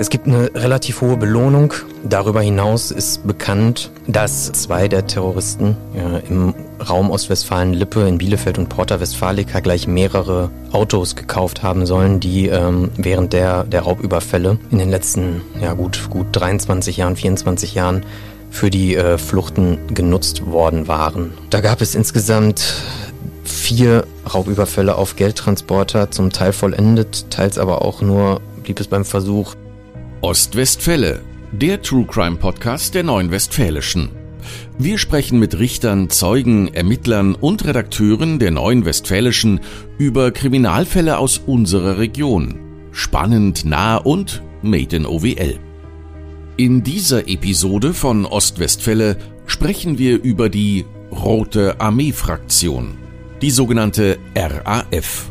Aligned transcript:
Es 0.00 0.08
gibt 0.08 0.26
eine 0.26 0.50
relativ 0.54 1.02
hohe 1.02 1.18
Belohnung. 1.18 1.74
Darüber 2.08 2.40
hinaus 2.40 2.90
ist 2.90 3.26
bekannt, 3.26 3.90
dass 4.06 4.50
zwei 4.50 4.88
der 4.88 5.06
Terroristen 5.06 5.76
ja, 5.94 6.16
im 6.26 6.54
Raum 6.88 7.10
Ostwestfalen-Lippe 7.10 8.08
in 8.08 8.16
Bielefeld 8.16 8.56
und 8.56 8.70
Porta 8.70 8.98
Westfalica 8.98 9.60
gleich 9.60 9.86
mehrere 9.86 10.50
Autos 10.72 11.16
gekauft 11.16 11.62
haben 11.62 11.84
sollen, 11.84 12.18
die 12.18 12.46
ähm, 12.46 12.90
während 12.96 13.34
der, 13.34 13.64
der 13.64 13.82
Raubüberfälle 13.82 14.56
in 14.70 14.78
den 14.78 14.88
letzten 14.88 15.42
ja, 15.60 15.74
gut, 15.74 16.08
gut 16.08 16.28
23 16.32 16.96
Jahren, 16.96 17.16
24 17.16 17.74
Jahren 17.74 18.06
für 18.50 18.70
die 18.70 18.96
äh, 18.96 19.18
Fluchten 19.18 19.76
genutzt 19.92 20.46
worden 20.46 20.88
waren. 20.88 21.34
Da 21.50 21.60
gab 21.60 21.82
es 21.82 21.94
insgesamt 21.94 22.72
vier 23.44 24.06
Raubüberfälle 24.32 24.94
auf 24.94 25.16
Geldtransporter, 25.16 26.10
zum 26.10 26.32
Teil 26.32 26.54
vollendet, 26.54 27.30
teils 27.30 27.58
aber 27.58 27.84
auch 27.84 28.00
nur 28.00 28.40
blieb 28.62 28.80
es 28.80 28.88
beim 28.88 29.04
Versuch. 29.04 29.56
Ostwestfälle, 30.22 31.22
der 31.50 31.80
True 31.80 32.04
Crime 32.04 32.36
Podcast 32.36 32.94
der 32.94 33.04
Neuen 33.04 33.30
Westfälischen. 33.30 34.10
Wir 34.78 34.98
sprechen 34.98 35.38
mit 35.38 35.58
Richtern, 35.58 36.10
Zeugen, 36.10 36.68
Ermittlern 36.74 37.34
und 37.34 37.64
Redakteuren 37.64 38.38
der 38.38 38.50
Neuen 38.50 38.84
Westfälischen 38.84 39.60
über 39.96 40.30
Kriminalfälle 40.30 41.16
aus 41.16 41.38
unserer 41.38 41.96
Region. 41.96 42.58
Spannend, 42.92 43.64
nah 43.64 43.96
und 43.96 44.42
made 44.60 44.94
in 44.94 45.06
OWL. 45.06 45.58
In 46.58 46.82
dieser 46.82 47.26
Episode 47.26 47.94
von 47.94 48.26
Ostwestfälle 48.26 49.16
sprechen 49.46 49.96
wir 49.96 50.22
über 50.22 50.50
die 50.50 50.84
Rote 51.10 51.80
Armee-Fraktion, 51.80 52.98
die 53.40 53.50
sogenannte 53.50 54.18
RAF. 54.36 55.30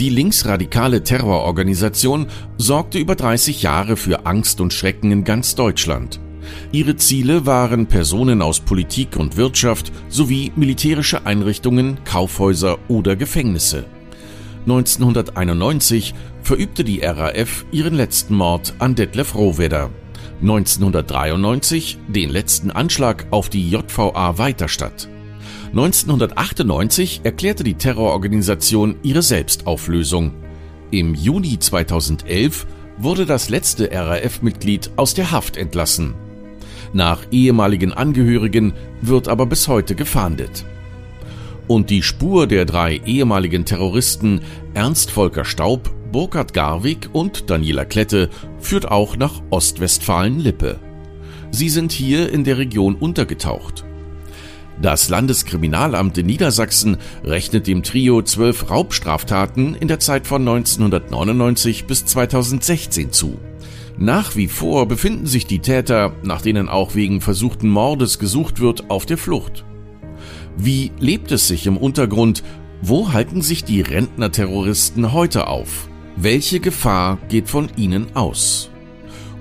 Die 0.00 0.10
linksradikale 0.10 1.02
Terrororganisation 1.02 2.28
sorgte 2.56 2.98
über 2.98 3.16
30 3.16 3.62
Jahre 3.62 3.96
für 3.96 4.26
Angst 4.26 4.60
und 4.60 4.72
Schrecken 4.72 5.10
in 5.10 5.24
ganz 5.24 5.56
Deutschland. 5.56 6.20
Ihre 6.70 6.94
Ziele 6.94 7.46
waren 7.46 7.86
Personen 7.86 8.40
aus 8.40 8.60
Politik 8.60 9.16
und 9.16 9.36
Wirtschaft 9.36 9.90
sowie 10.08 10.52
militärische 10.54 11.26
Einrichtungen, 11.26 11.98
Kaufhäuser 12.04 12.78
oder 12.86 13.16
Gefängnisse. 13.16 13.86
1991 14.66 16.14
verübte 16.42 16.84
die 16.84 17.00
RAF 17.00 17.64
ihren 17.72 17.94
letzten 17.94 18.36
Mord 18.36 18.74
an 18.78 18.94
Detlef 18.94 19.34
Rohwedder. 19.34 19.90
1993 20.40 21.98
den 22.06 22.30
letzten 22.30 22.70
Anschlag 22.70 23.26
auf 23.32 23.48
die 23.48 23.68
JVA 23.68 24.38
Weiterstadt. 24.38 25.08
1998 25.70 27.20
erklärte 27.24 27.62
die 27.62 27.74
Terrororganisation 27.74 28.96
ihre 29.02 29.22
Selbstauflösung. 29.22 30.32
Im 30.90 31.14
Juni 31.14 31.58
2011 31.58 32.66
wurde 32.96 33.26
das 33.26 33.50
letzte 33.50 33.90
RAF-Mitglied 33.92 34.90
aus 34.96 35.12
der 35.12 35.30
Haft 35.30 35.56
entlassen. 35.56 36.14
Nach 36.94 37.20
ehemaligen 37.30 37.92
Angehörigen 37.92 38.72
wird 39.02 39.28
aber 39.28 39.44
bis 39.44 39.68
heute 39.68 39.94
gefahndet. 39.94 40.64
Und 41.66 41.90
die 41.90 42.02
Spur 42.02 42.46
der 42.46 42.64
drei 42.64 42.96
ehemaligen 43.04 43.66
Terroristen 43.66 44.40
Ernst 44.72 45.10
Volker 45.10 45.44
Staub, 45.44 45.90
Burkhard 46.10 46.54
Garwig 46.54 47.10
und 47.12 47.50
Daniela 47.50 47.84
Klette 47.84 48.30
führt 48.58 48.90
auch 48.90 49.18
nach 49.18 49.42
Ostwestfalen-Lippe. 49.50 50.78
Sie 51.50 51.68
sind 51.68 51.92
hier 51.92 52.32
in 52.32 52.44
der 52.44 52.56
Region 52.56 52.94
untergetaucht. 52.94 53.84
Das 54.80 55.08
Landeskriminalamt 55.08 56.18
in 56.18 56.26
Niedersachsen 56.26 56.98
rechnet 57.24 57.66
dem 57.66 57.82
Trio 57.82 58.22
zwölf 58.22 58.70
Raubstraftaten 58.70 59.74
in 59.74 59.88
der 59.88 59.98
Zeit 59.98 60.28
von 60.28 60.42
1999 60.42 61.86
bis 61.86 62.04
2016 62.04 63.10
zu. 63.10 63.38
Nach 63.96 64.36
wie 64.36 64.46
vor 64.46 64.86
befinden 64.86 65.26
sich 65.26 65.46
die 65.46 65.58
Täter, 65.58 66.12
nach 66.22 66.42
denen 66.42 66.68
auch 66.68 66.94
wegen 66.94 67.20
versuchten 67.20 67.68
Mordes 67.68 68.20
gesucht 68.20 68.60
wird, 68.60 68.88
auf 68.88 69.04
der 69.04 69.18
Flucht. 69.18 69.64
Wie 70.56 70.92
lebt 71.00 71.32
es 71.32 71.48
sich 71.48 71.66
im 71.66 71.76
Untergrund? 71.76 72.44
Wo 72.80 73.12
halten 73.12 73.42
sich 73.42 73.64
die 73.64 73.80
Rentnerterroristen 73.80 75.12
heute 75.12 75.48
auf? 75.48 75.88
Welche 76.14 76.60
Gefahr 76.60 77.18
geht 77.28 77.48
von 77.48 77.68
ihnen 77.76 78.14
aus? 78.14 78.70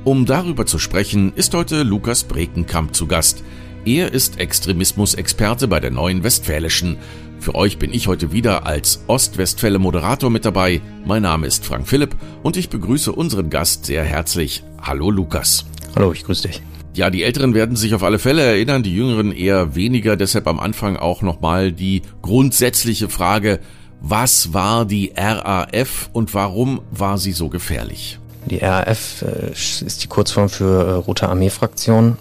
Um 0.03 0.25
darüber 0.25 0.65
zu 0.65 0.79
sprechen, 0.79 1.33
ist 1.35 1.53
heute 1.53 1.83
Lukas 1.83 2.23
Brekenkamp 2.23 2.95
zu 2.95 3.05
Gast. 3.05 3.43
Er 3.85 4.13
ist 4.13 4.39
Extremismus-Experte 4.39 5.67
bei 5.67 5.79
der 5.79 5.91
Neuen 5.91 6.23
Westfälischen. 6.23 6.97
Für 7.39 7.55
euch 7.55 7.77
bin 7.77 7.93
ich 7.93 8.07
heute 8.07 8.31
wieder 8.31 8.65
als 8.65 9.03
Ostwestfälle 9.07 9.79
Moderator 9.79 10.29
mit 10.29 10.45
dabei. 10.45 10.81
Mein 11.05 11.21
Name 11.21 11.47
ist 11.47 11.65
Frank 11.65 11.87
Philipp 11.87 12.15
und 12.43 12.57
ich 12.57 12.69
begrüße 12.69 13.11
unseren 13.11 13.49
Gast 13.49 13.85
sehr 13.85 14.03
herzlich. 14.03 14.63
Hallo 14.81 15.11
Lukas. 15.11 15.65
Hallo, 15.95 16.11
ich 16.11 16.23
grüße 16.23 16.47
dich. 16.47 16.61
Ja, 16.93 17.09
die 17.09 17.23
Älteren 17.23 17.53
werden 17.53 17.75
sich 17.75 17.93
auf 17.93 18.03
alle 18.03 18.19
Fälle 18.19 18.41
erinnern, 18.41 18.83
die 18.83 18.93
Jüngeren 18.93 19.31
eher 19.31 19.75
weniger. 19.75 20.17
Deshalb 20.17 20.47
am 20.47 20.59
Anfang 20.59 20.97
auch 20.97 21.21
nochmal 21.21 21.71
die 21.71 22.01
grundsätzliche 22.21 23.07
Frage, 23.07 23.59
was 24.01 24.53
war 24.53 24.85
die 24.85 25.13
RAF 25.15 26.09
und 26.13 26.33
warum 26.33 26.81
war 26.91 27.17
sie 27.17 27.31
so 27.31 27.49
gefährlich? 27.49 28.19
Die 28.45 28.57
RAF 28.57 29.23
äh, 29.23 29.51
ist 29.51 30.03
die 30.03 30.07
Kurzform 30.07 30.49
für 30.49 30.87
äh, 30.87 30.91
Rote 30.93 31.29
Armee-Fraktion. 31.29 32.17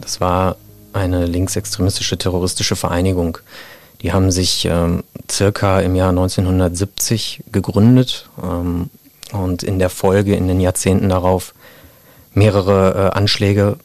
Das 0.00 0.20
war 0.20 0.56
eine 0.94 1.26
linksextremistische 1.26 2.16
terroristische 2.16 2.76
Vereinigung. 2.76 3.38
Die 4.02 4.12
haben 4.12 4.30
sich 4.30 4.66
ähm, 4.66 5.02
circa 5.30 5.80
im 5.80 5.94
Jahr 5.94 6.10
1970 6.10 7.44
gegründet 7.50 8.28
ähm, 8.42 8.90
und 9.32 9.62
in 9.62 9.78
der 9.78 9.90
Folge, 9.90 10.34
in 10.36 10.48
den 10.48 10.60
Jahrzehnten 10.60 11.08
darauf, 11.08 11.54
mehrere 12.32 13.12
äh, 13.12 13.16
Anschläge 13.16 13.76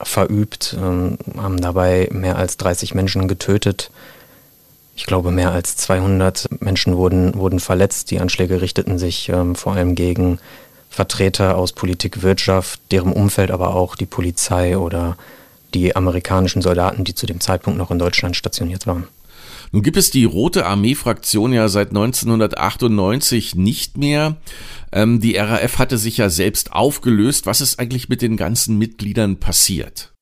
verübt, 0.00 0.76
ähm, 0.78 1.18
haben 1.36 1.60
dabei 1.60 2.08
mehr 2.12 2.36
als 2.36 2.56
30 2.56 2.94
Menschen 2.94 3.26
getötet. 3.28 3.90
Ich 4.94 5.06
glaube, 5.06 5.30
mehr 5.30 5.52
als 5.52 5.76
200 5.76 6.48
Menschen 6.60 6.96
wurden, 6.96 7.34
wurden 7.34 7.60
verletzt. 7.60 8.10
Die 8.10 8.20
Anschläge 8.20 8.60
richteten 8.60 8.98
sich 8.98 9.28
ähm, 9.28 9.54
vor 9.54 9.74
allem 9.74 9.94
gegen 9.94 10.38
Vertreter 10.90 11.56
aus 11.56 11.72
Politik, 11.72 12.22
Wirtschaft, 12.22 12.80
deren 12.90 13.12
Umfeld 13.12 13.50
aber 13.50 13.74
auch 13.74 13.94
die 13.94 14.06
Polizei 14.06 14.78
oder 14.78 15.16
die 15.74 15.94
amerikanischen 15.94 16.62
Soldaten, 16.62 17.04
die 17.04 17.14
zu 17.14 17.26
dem 17.26 17.40
Zeitpunkt 17.40 17.78
noch 17.78 17.90
in 17.90 17.98
Deutschland 17.98 18.36
stationiert 18.36 18.86
waren. 18.86 19.06
Nun 19.72 19.82
gibt 19.82 19.96
es 19.96 20.10
die 20.10 20.24
Rote 20.24 20.64
Armee-Fraktion 20.64 21.52
ja 21.52 21.68
seit 21.68 21.88
1998 21.88 23.54
nicht 23.54 23.98
mehr. 23.98 24.36
Ähm, 24.92 25.20
die 25.20 25.36
RAF 25.36 25.78
hatte 25.78 25.98
sich 25.98 26.16
ja 26.16 26.30
selbst 26.30 26.72
aufgelöst. 26.72 27.46
Was 27.46 27.60
ist 27.60 27.78
eigentlich 27.78 28.08
mit 28.08 28.22
den 28.22 28.36
ganzen 28.36 28.78
Mitgliedern 28.78 29.36
passiert? 29.36 30.12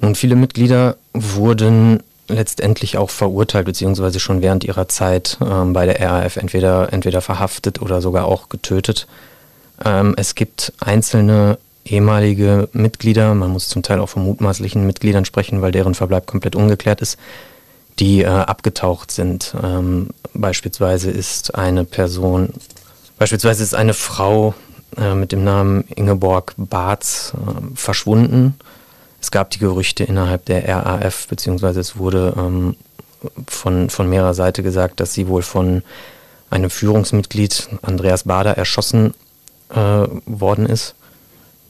Nun, 0.00 0.14
viele 0.14 0.36
Mitglieder 0.36 0.96
wurden 1.14 2.02
letztendlich 2.28 2.98
auch 2.98 3.10
verurteilt, 3.10 3.66
beziehungsweise 3.66 4.20
schon 4.20 4.42
während 4.42 4.64
ihrer 4.64 4.88
Zeit 4.88 5.38
ähm, 5.40 5.72
bei 5.72 5.86
der 5.86 6.00
RAF 6.00 6.36
entweder, 6.36 6.92
entweder 6.92 7.20
verhaftet 7.20 7.80
oder 7.80 8.02
sogar 8.02 8.26
auch 8.26 8.48
getötet. 8.48 9.06
Ähm, 9.84 10.14
es 10.16 10.34
gibt 10.34 10.72
einzelne 10.80 11.58
ehemalige 11.84 12.68
Mitglieder, 12.72 13.34
man 13.34 13.50
muss 13.50 13.68
zum 13.68 13.82
Teil 13.82 14.00
auch 14.00 14.08
von 14.08 14.24
mutmaßlichen 14.24 14.86
Mitgliedern 14.86 15.24
sprechen, 15.24 15.62
weil 15.62 15.72
deren 15.72 15.94
Verbleib 15.94 16.26
komplett 16.26 16.56
ungeklärt 16.56 17.00
ist, 17.00 17.18
die 17.98 18.22
äh, 18.22 18.26
abgetaucht 18.26 19.10
sind. 19.10 19.54
Ähm, 19.62 20.10
beispielsweise 20.34 21.10
ist 21.10 21.54
eine 21.54 21.84
Person, 21.84 22.50
beispielsweise 23.18 23.62
ist 23.62 23.74
eine 23.74 23.94
Frau 23.94 24.54
äh, 24.96 25.14
mit 25.14 25.32
dem 25.32 25.44
Namen 25.44 25.84
Ingeborg 25.94 26.54
Barz 26.56 27.32
äh, 27.34 27.76
verschwunden. 27.76 28.54
Es 29.20 29.30
gab 29.30 29.50
die 29.50 29.58
Gerüchte 29.58 30.04
innerhalb 30.04 30.44
der 30.46 30.68
RAF, 30.68 31.28
beziehungsweise 31.28 31.80
es 31.80 31.96
wurde 31.96 32.34
ähm, 32.36 32.76
von, 33.46 33.88
von 33.88 34.08
mehrerer 34.08 34.34
Seite 34.34 34.62
gesagt, 34.62 35.00
dass 35.00 35.14
sie 35.14 35.28
wohl 35.28 35.42
von 35.42 35.82
einem 36.50 36.70
Führungsmitglied, 36.70 37.68
Andreas 37.82 38.24
Bader, 38.24 38.56
erschossen 38.56 39.14
äh, 39.70 40.06
worden 40.26 40.66
ist. 40.66 40.94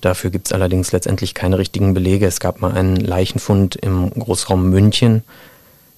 Dafür 0.02 0.30
gibt 0.30 0.48
es 0.48 0.52
allerdings 0.52 0.92
letztendlich 0.92 1.32
keine 1.32 1.58
richtigen 1.58 1.94
Belege. 1.94 2.26
Es 2.26 2.40
gab 2.40 2.60
mal 2.60 2.72
einen 2.72 2.96
Leichenfund 2.96 3.76
im 3.76 4.10
Großraum 4.10 4.68
München, 4.68 5.22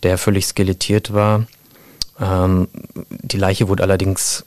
der 0.03 0.19
völlig 0.19 0.47
skelettiert 0.47 1.13
war. 1.13 1.47
Ähm, 2.21 2.69
die 3.09 3.39
Leiche 3.39 3.67
wurde 3.69 3.83
allerdings 3.83 4.45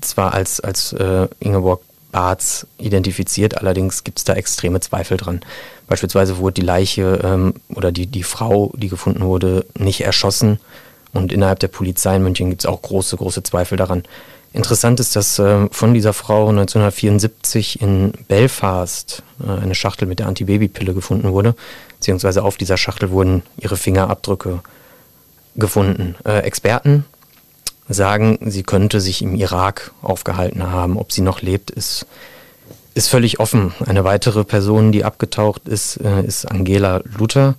zwar 0.00 0.34
als, 0.34 0.60
als 0.60 0.92
äh, 0.94 1.28
Ingeborg 1.38 1.82
Barz 2.10 2.66
identifiziert, 2.78 3.58
allerdings 3.58 4.02
gibt 4.02 4.16
es 4.16 4.24
da 4.24 4.32
extreme 4.32 4.80
Zweifel 4.80 5.18
dran. 5.18 5.40
Beispielsweise 5.86 6.38
wurde 6.38 6.54
die 6.54 6.66
Leiche 6.66 7.20
ähm, 7.22 7.52
oder 7.74 7.92
die, 7.92 8.06
die 8.06 8.22
Frau, 8.22 8.72
die 8.74 8.88
gefunden 8.88 9.20
wurde, 9.20 9.66
nicht 9.78 10.00
erschossen. 10.00 10.58
Und 11.12 11.30
innerhalb 11.30 11.58
der 11.58 11.68
Polizei 11.68 12.16
in 12.16 12.22
München 12.22 12.48
gibt 12.48 12.62
es 12.62 12.66
auch 12.66 12.80
große, 12.80 13.18
große 13.18 13.42
Zweifel 13.42 13.76
daran. 13.76 14.04
Interessant 14.56 15.00
ist, 15.00 15.14
dass 15.14 15.38
äh, 15.38 15.68
von 15.70 15.92
dieser 15.92 16.14
Frau 16.14 16.48
1974 16.48 17.82
in 17.82 18.12
Belfast 18.26 19.22
äh, 19.46 19.50
eine 19.50 19.74
Schachtel 19.74 20.08
mit 20.08 20.18
der 20.18 20.28
Antibabypille 20.28 20.94
gefunden 20.94 21.30
wurde, 21.32 21.54
beziehungsweise 21.98 22.42
auf 22.42 22.56
dieser 22.56 22.78
Schachtel 22.78 23.10
wurden 23.10 23.42
ihre 23.58 23.76
Fingerabdrücke 23.76 24.60
gefunden. 25.56 26.14
Äh, 26.24 26.38
Experten 26.38 27.04
sagen, 27.90 28.38
sie 28.46 28.62
könnte 28.62 29.02
sich 29.02 29.20
im 29.20 29.34
Irak 29.34 29.92
aufgehalten 30.00 30.70
haben. 30.70 30.96
Ob 30.96 31.12
sie 31.12 31.20
noch 31.20 31.42
lebt, 31.42 31.70
ist 31.70 32.06
ist 32.94 33.08
völlig 33.08 33.40
offen. 33.40 33.74
Eine 33.84 34.04
weitere 34.04 34.42
Person, 34.42 34.90
die 34.90 35.04
abgetaucht 35.04 35.68
ist, 35.68 35.98
ist 35.98 36.46
Angela 36.46 37.02
Luther. 37.18 37.56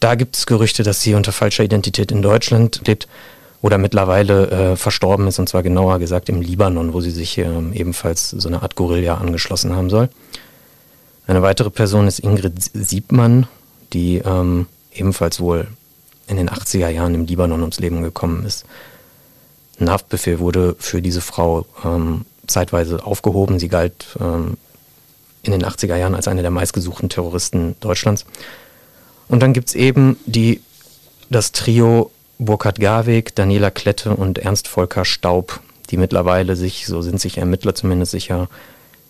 Da 0.00 0.16
gibt 0.16 0.36
es 0.36 0.44
Gerüchte, 0.44 0.82
dass 0.82 1.00
sie 1.00 1.14
unter 1.14 1.30
falscher 1.30 1.62
Identität 1.62 2.10
in 2.10 2.20
Deutschland 2.20 2.80
lebt 2.84 3.06
oder 3.60 3.78
mittlerweile 3.78 4.50
äh, 4.50 4.76
verstorben 4.76 5.26
ist, 5.26 5.38
und 5.38 5.48
zwar 5.48 5.62
genauer 5.62 5.98
gesagt 5.98 6.28
im 6.28 6.40
Libanon, 6.40 6.92
wo 6.92 7.00
sie 7.00 7.10
sich 7.10 7.38
äh, 7.38 7.44
ebenfalls 7.72 8.30
so 8.30 8.48
eine 8.48 8.62
Art 8.62 8.76
Gorilla 8.76 9.16
angeschlossen 9.16 9.74
haben 9.74 9.90
soll. 9.90 10.08
Eine 11.26 11.42
weitere 11.42 11.70
Person 11.70 12.06
ist 12.06 12.20
Ingrid 12.20 12.54
Siebmann, 12.72 13.48
die 13.92 14.18
ähm, 14.18 14.66
ebenfalls 14.92 15.40
wohl 15.40 15.66
in 16.26 16.36
den 16.36 16.48
80er 16.48 16.88
Jahren 16.88 17.14
im 17.14 17.26
Libanon 17.26 17.60
ums 17.60 17.80
Leben 17.80 18.02
gekommen 18.02 18.44
ist. 18.44 18.64
Ein 19.80 19.90
Haftbefehl 19.90 20.38
wurde 20.38 20.76
für 20.78 21.02
diese 21.02 21.20
Frau 21.20 21.66
ähm, 21.84 22.24
zeitweise 22.46 23.04
aufgehoben. 23.04 23.58
Sie 23.58 23.68
galt 23.68 24.16
ähm, 24.20 24.56
in 25.42 25.52
den 25.52 25.64
80er 25.64 25.96
Jahren 25.96 26.14
als 26.14 26.28
eine 26.28 26.42
der 26.42 26.50
meistgesuchten 26.50 27.08
Terroristen 27.08 27.76
Deutschlands. 27.80 28.24
Und 29.28 29.40
dann 29.40 29.52
gibt 29.52 29.68
es 29.68 29.74
eben 29.74 30.16
die, 30.26 30.62
das 31.30 31.52
Trio 31.52 32.10
Burkhard 32.38 32.78
Garweg, 32.78 33.34
Daniela 33.34 33.70
Klette 33.70 34.14
und 34.14 34.38
Ernst 34.38 34.68
Volker 34.68 35.04
Staub, 35.04 35.60
die 35.90 35.96
mittlerweile 35.96 36.56
sich, 36.56 36.86
so 36.86 37.02
sind 37.02 37.20
sich 37.20 37.38
Ermittler 37.38 37.74
zumindest 37.74 38.12
sicher, 38.12 38.48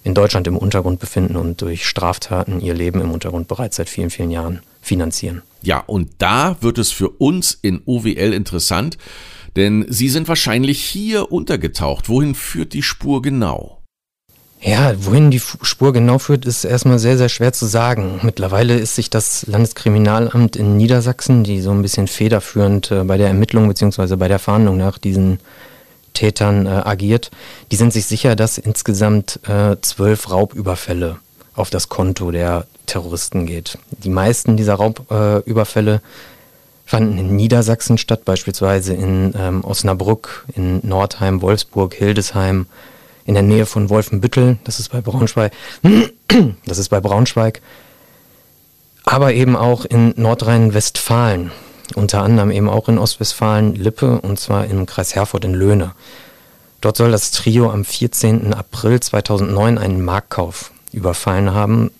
in 0.02 0.14
Deutschland 0.14 0.46
im 0.46 0.56
Untergrund 0.56 1.00
befinden 1.00 1.36
und 1.36 1.60
durch 1.60 1.86
Straftaten 1.86 2.60
ihr 2.60 2.72
Leben 2.72 3.00
im 3.00 3.10
Untergrund 3.10 3.48
bereits 3.48 3.76
seit 3.76 3.88
vielen, 3.88 4.10
vielen 4.10 4.30
Jahren 4.30 4.60
finanzieren. 4.80 5.42
Ja, 5.60 5.80
und 5.80 6.10
da 6.19 6.56
wird 6.60 6.78
es 6.78 6.92
für 6.92 7.10
uns 7.10 7.58
in 7.60 7.82
OWL 7.84 8.32
interessant, 8.32 8.96
denn 9.56 9.84
Sie 9.88 10.08
sind 10.08 10.28
wahrscheinlich 10.28 10.80
hier 10.82 11.32
untergetaucht. 11.32 12.08
Wohin 12.08 12.34
führt 12.34 12.72
die 12.72 12.82
Spur 12.82 13.20
genau? 13.22 13.77
Ja, 14.60 14.93
wohin 14.99 15.31
die 15.31 15.40
Spur 15.40 15.93
genau 15.93 16.19
führt, 16.19 16.44
ist 16.44 16.64
erstmal 16.64 16.99
sehr, 16.99 17.16
sehr 17.16 17.28
schwer 17.28 17.52
zu 17.52 17.66
sagen. 17.66 18.20
Mittlerweile 18.22 18.76
ist 18.76 18.96
sich 18.96 19.08
das 19.08 19.46
Landeskriminalamt 19.46 20.56
in 20.56 20.76
Niedersachsen, 20.76 21.44
die 21.44 21.60
so 21.60 21.70
ein 21.70 21.82
bisschen 21.82 22.08
federführend 22.08 22.90
äh, 22.90 23.05
bei 23.05 23.16
der 23.19 23.28
Ermittlung 23.28 23.69
bzw. 23.69 24.16
bei 24.16 24.26
der 24.26 24.40
Fahndung 24.40 24.76
nach 24.76 24.99
diesen 24.99 25.38
Tätern 26.12 26.66
äh, 26.66 26.70
agiert, 26.70 27.31
die 27.70 27.76
sind 27.76 27.93
sich 27.93 28.06
sicher, 28.06 28.34
dass 28.34 28.58
insgesamt 28.58 29.38
äh, 29.49 29.76
zwölf 29.81 30.31
Raubüberfälle 30.31 31.19
auf 31.54 31.70
das 31.70 31.88
Konto 31.88 32.32
der 32.32 32.66
Terroristen 32.87 33.46
geht. 33.46 33.78
Die 33.90 34.08
meisten 34.08 34.56
dieser 34.56 34.75
Raubüberfälle 34.75 36.00
fanden 36.84 37.19
in 37.19 37.37
Niedersachsen 37.37 37.99
statt, 37.99 38.25
beispielsweise 38.25 38.94
in 38.94 39.34
ähm, 39.38 39.62
Osnabrück, 39.62 40.46
in 40.56 40.81
Nordheim, 40.82 41.43
Wolfsburg, 41.43 41.94
Hildesheim, 41.94 42.66
in 43.28 43.34
der 43.34 43.42
Nähe 43.42 43.66
von 43.66 43.90
Wolfenbüttel, 43.90 44.56
das 44.64 44.80
ist 44.80 44.90
bei 44.90 45.02
Braunschweig, 45.02 45.52
das 46.64 46.78
ist 46.78 46.88
bei 46.88 46.98
Braunschweig, 46.98 47.60
aber 49.04 49.34
eben 49.34 49.54
auch 49.54 49.84
in 49.84 50.14
Nordrhein-Westfalen, 50.16 51.52
unter 51.94 52.22
anderem 52.22 52.50
eben 52.50 52.70
auch 52.70 52.88
in 52.88 52.96
Ostwestfalen 52.96 53.75
Lippe 53.75 54.19
und 54.22 54.40
zwar 54.40 54.64
im 54.64 54.86
Kreis 54.86 55.14
Herford 55.14 55.44
in 55.44 55.52
Löhne. 55.52 55.92
Dort 56.80 56.96
soll 56.96 57.10
das 57.10 57.30
Trio 57.30 57.70
am 57.70 57.84
14. 57.84 58.54
April 58.54 58.98
2009 58.98 59.76
einen 59.76 60.02
Marktkauf 60.02 60.70
überfallen 60.92 61.52
haben. 61.52 61.90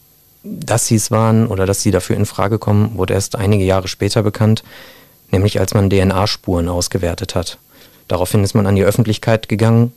Dass 0.44 0.86
sie 0.86 0.94
es 0.94 1.10
waren 1.10 1.46
oder 1.46 1.66
dass 1.66 1.82
sie 1.82 1.90
dafür 1.90 2.16
in 2.16 2.25
Frage 2.25 2.58
kommen, 2.58 2.96
wurde 2.96 3.12
erst 3.12 3.36
einige 3.36 3.64
Jahre 3.64 3.88
später 3.88 4.22
bekannt, 4.22 4.64
nämlich 5.30 5.60
als 5.60 5.75
man 5.75 5.90
DNA-Spuren 5.90 6.70
ausgewertet 6.70 7.34
hat. 7.34 7.58
Daraufhin 8.06 8.44
ist 8.44 8.54
man 8.54 8.66
an 8.66 8.76
die 8.76 8.84
Öffentlichkeit 8.84 9.50
gegangen 9.50 9.92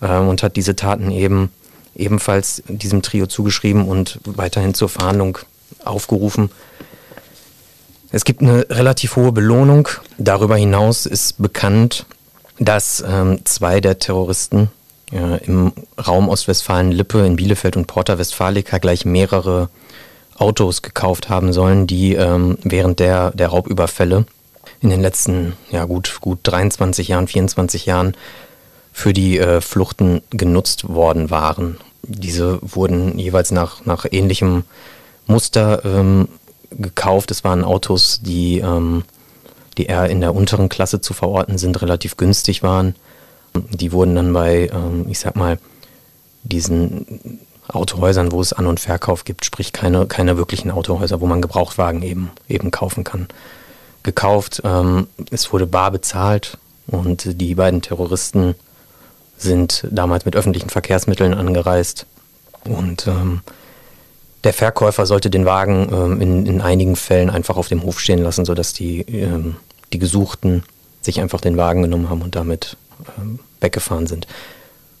äh, 0.00 0.16
und 0.16 0.42
hat 0.42 0.56
diese 0.56 0.76
Taten 0.76 1.10
eben 1.10 1.50
ebenfalls 1.94 2.62
diesem 2.68 3.02
Trio 3.02 3.26
zugeschrieben 3.26 3.86
und 3.86 4.20
weiterhin 4.24 4.74
zur 4.74 4.88
Verhandlung 4.88 5.38
aufgerufen. 5.84 6.50
Es 8.10 8.24
gibt 8.24 8.40
eine 8.40 8.66
relativ 8.70 9.16
hohe 9.16 9.32
Belohnung. 9.32 9.88
Darüber 10.16 10.56
hinaus 10.56 11.04
ist 11.04 11.42
bekannt, 11.42 12.06
dass 12.58 13.04
ähm, 13.06 13.40
zwei 13.44 13.80
der 13.80 13.98
Terroristen 13.98 14.70
äh, 15.12 15.44
im 15.44 15.72
Raum 16.04 16.28
Ostwestfalen-Lippe 16.28 17.26
in 17.26 17.36
Bielefeld 17.36 17.76
und 17.76 17.86
Porta 17.86 18.18
Westfalica 18.18 18.78
gleich 18.78 19.04
mehrere 19.04 19.68
Autos 20.36 20.82
gekauft 20.82 21.28
haben 21.28 21.52
sollen, 21.52 21.86
die 21.86 22.14
ähm, 22.14 22.58
während 22.62 23.00
der, 23.00 23.32
der 23.32 23.48
Raubüberfälle 23.48 24.24
in 24.80 24.90
den 24.90 25.00
letzten 25.00 25.54
ja, 25.70 25.84
gut, 25.84 26.18
gut 26.20 26.38
23 26.44 27.08
Jahren, 27.08 27.26
24 27.26 27.86
Jahren 27.86 28.16
für 28.98 29.12
die 29.12 29.38
äh, 29.38 29.60
Fluchten 29.60 30.22
genutzt 30.30 30.88
worden 30.88 31.30
waren. 31.30 31.78
Diese 32.02 32.58
wurden 32.62 33.16
jeweils 33.16 33.52
nach, 33.52 33.86
nach 33.86 34.04
ähnlichem 34.10 34.64
Muster 35.28 35.84
ähm, 35.84 36.26
gekauft. 36.72 37.30
Es 37.30 37.44
waren 37.44 37.62
Autos, 37.62 38.18
die, 38.22 38.58
ähm, 38.58 39.04
die 39.76 39.86
eher 39.86 40.10
in 40.10 40.20
der 40.20 40.34
unteren 40.34 40.68
Klasse 40.68 41.00
zu 41.00 41.14
verorten 41.14 41.58
sind, 41.58 41.80
relativ 41.80 42.16
günstig 42.16 42.64
waren. 42.64 42.96
Die 43.70 43.92
wurden 43.92 44.16
dann 44.16 44.32
bei, 44.32 44.68
ähm, 44.74 45.06
ich 45.08 45.20
sag 45.20 45.36
mal, 45.36 45.60
diesen 46.42 47.38
Autohäusern, 47.68 48.32
wo 48.32 48.40
es 48.40 48.52
An- 48.52 48.66
und 48.66 48.80
Verkauf 48.80 49.22
gibt, 49.22 49.44
sprich 49.44 49.72
keine, 49.72 50.06
keine 50.06 50.36
wirklichen 50.36 50.72
Autohäuser, 50.72 51.20
wo 51.20 51.26
man 51.26 51.40
Gebrauchtwagen 51.40 52.02
eben, 52.02 52.32
eben 52.48 52.72
kaufen 52.72 53.04
kann, 53.04 53.28
gekauft. 54.02 54.60
Ähm, 54.64 55.06
es 55.30 55.52
wurde 55.52 55.68
bar 55.68 55.92
bezahlt 55.92 56.58
und 56.88 57.40
die 57.40 57.54
beiden 57.54 57.80
Terroristen 57.80 58.56
sind 59.38 59.86
damals 59.90 60.24
mit 60.24 60.36
öffentlichen 60.36 60.68
Verkehrsmitteln 60.68 61.34
angereist. 61.34 62.06
Und 62.64 63.06
ähm, 63.06 63.40
der 64.44 64.52
Verkäufer 64.52 65.06
sollte 65.06 65.30
den 65.30 65.44
Wagen 65.44 65.88
ähm, 65.92 66.20
in, 66.20 66.46
in 66.46 66.60
einigen 66.60 66.96
Fällen 66.96 67.30
einfach 67.30 67.56
auf 67.56 67.68
dem 67.68 67.82
Hof 67.82 68.00
stehen 68.00 68.22
lassen, 68.22 68.44
sodass 68.44 68.72
die, 68.72 69.00
ähm, 69.02 69.56
die 69.92 69.98
Gesuchten 69.98 70.62
sich 71.00 71.20
einfach 71.20 71.40
den 71.40 71.56
Wagen 71.56 71.82
genommen 71.82 72.10
haben 72.10 72.22
und 72.22 72.34
damit 72.34 72.76
ähm, 73.18 73.38
weggefahren 73.60 74.06
sind. 74.06 74.26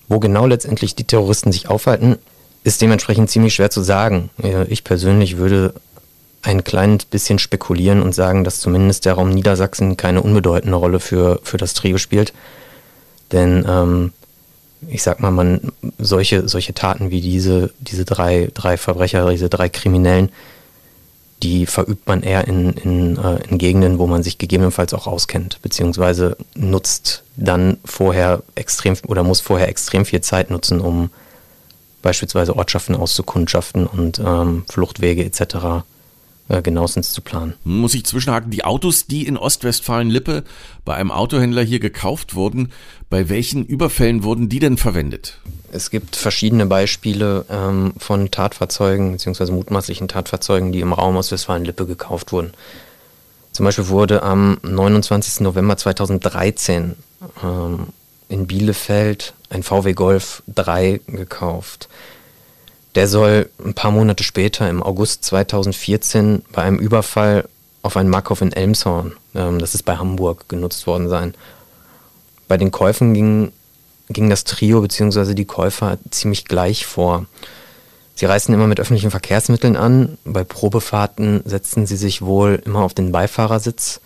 Wo 0.08 0.18
genau 0.18 0.46
letztendlich 0.46 0.94
die 0.94 1.04
Terroristen 1.04 1.52
sich 1.52 1.68
aufhalten, 1.68 2.16
ist 2.64 2.80
dementsprechend 2.80 3.30
ziemlich 3.30 3.54
schwer 3.54 3.70
zu 3.70 3.82
sagen. 3.82 4.30
Ich 4.68 4.82
persönlich 4.82 5.36
würde 5.36 5.74
ein 6.42 6.64
kleines 6.64 7.04
bisschen 7.04 7.38
spekulieren 7.38 8.02
und 8.02 8.14
sagen, 8.14 8.42
dass 8.42 8.60
zumindest 8.60 9.04
der 9.04 9.14
Raum 9.14 9.30
Niedersachsen 9.30 9.96
keine 9.96 10.22
unbedeutende 10.22 10.76
Rolle 10.76 11.00
für, 11.00 11.40
für 11.42 11.56
das 11.56 11.74
Trio 11.74 11.98
spielt. 11.98 12.32
Denn 13.32 13.64
ähm, 13.68 14.12
ich 14.86 15.02
sag 15.02 15.20
mal, 15.20 15.30
man 15.30 15.72
solche, 15.98 16.48
solche 16.48 16.74
Taten 16.74 17.10
wie 17.10 17.20
diese, 17.20 17.70
diese 17.80 18.04
drei, 18.04 18.50
drei 18.54 18.76
Verbrecher, 18.76 19.28
diese 19.30 19.48
drei 19.48 19.68
Kriminellen, 19.68 20.30
die 21.42 21.66
verübt 21.66 22.06
man 22.06 22.22
eher 22.22 22.46
in, 22.48 22.72
in, 22.72 23.16
äh, 23.16 23.38
in 23.48 23.58
Gegenden, 23.58 23.98
wo 23.98 24.06
man 24.06 24.22
sich 24.22 24.38
gegebenenfalls 24.38 24.94
auch 24.94 25.06
auskennt, 25.06 25.60
beziehungsweise 25.62 26.36
nutzt 26.54 27.22
dann 27.36 27.78
vorher 27.84 28.42
extrem 28.54 28.96
oder 29.06 29.22
muss 29.22 29.40
vorher 29.40 29.68
extrem 29.68 30.04
viel 30.04 30.20
Zeit 30.20 30.50
nutzen, 30.50 30.80
um 30.80 31.10
beispielsweise 32.02 32.56
Ortschaften 32.56 32.96
auszukundschaften 32.96 33.86
und 33.86 34.20
ähm, 34.20 34.64
Fluchtwege 34.68 35.24
etc 35.24 35.84
äh, 36.48 36.62
genauestens 36.62 37.12
zu 37.12 37.20
planen. 37.20 37.54
Muss 37.64 37.94
ich 37.94 38.04
zwischenhaken, 38.04 38.50
die 38.50 38.64
Autos, 38.64 39.06
die 39.06 39.26
in 39.26 39.36
Ostwestfalen-Lippe 39.36 40.44
bei 40.84 40.94
einem 40.94 41.10
Autohändler 41.10 41.62
hier 41.62 41.80
gekauft 41.80 42.34
wurden, 42.34 42.72
bei 43.10 43.28
welchen 43.28 43.64
Überfällen 43.64 44.22
wurden 44.22 44.48
die 44.48 44.58
denn 44.58 44.76
verwendet? 44.76 45.38
Es 45.70 45.90
gibt 45.90 46.16
verschiedene 46.16 46.66
Beispiele 46.66 47.44
ähm, 47.50 47.92
von 47.98 48.30
Tatfahrzeugen 48.30 49.12
bzw. 49.12 49.52
mutmaßlichen 49.52 50.08
Tatfahrzeugen, 50.08 50.72
die 50.72 50.80
im 50.80 50.92
Raum 50.92 51.16
Ostwestfalen-Lippe 51.16 51.86
gekauft 51.86 52.32
wurden. 52.32 52.52
Zum 53.52 53.64
Beispiel 53.64 53.88
wurde 53.88 54.22
am 54.22 54.58
29. 54.62 55.40
November 55.40 55.76
2013 55.76 56.94
ähm, 57.42 57.88
in 58.28 58.46
Bielefeld 58.46 59.34
ein 59.50 59.62
VW 59.62 59.92
Golf 59.94 60.42
3 60.48 61.00
gekauft. 61.06 61.88
Der 62.94 63.06
soll 63.06 63.50
ein 63.64 63.74
paar 63.74 63.90
Monate 63.90 64.24
später, 64.24 64.68
im 64.68 64.82
August 64.82 65.24
2014, 65.24 66.42
bei 66.52 66.62
einem 66.62 66.78
Überfall 66.78 67.48
auf 67.82 67.96
einen 67.96 68.10
Markov 68.10 68.40
in 68.40 68.52
Elmshorn, 68.52 69.14
ähm, 69.34 69.58
das 69.58 69.74
ist 69.74 69.84
bei 69.84 69.96
Hamburg, 69.96 70.48
genutzt 70.48 70.86
worden 70.86 71.08
sein. 71.08 71.34
Bei 72.48 72.56
den 72.56 72.70
Käufen 72.70 73.14
ging, 73.14 73.52
ging 74.08 74.30
das 74.30 74.44
Trio 74.44 74.80
bzw. 74.80 75.34
die 75.34 75.44
Käufer 75.44 75.98
ziemlich 76.10 76.46
gleich 76.46 76.86
vor. 76.86 77.26
Sie 78.14 78.26
reisten 78.26 78.52
immer 78.52 78.66
mit 78.66 78.80
öffentlichen 78.80 79.12
Verkehrsmitteln 79.12 79.76
an. 79.76 80.18
Bei 80.24 80.42
Probefahrten 80.42 81.42
setzten 81.44 81.86
sie 81.86 81.96
sich 81.96 82.22
wohl 82.22 82.60
immer 82.64 82.80
auf 82.80 82.94
den 82.94 83.12
Beifahrersitz, 83.12 84.00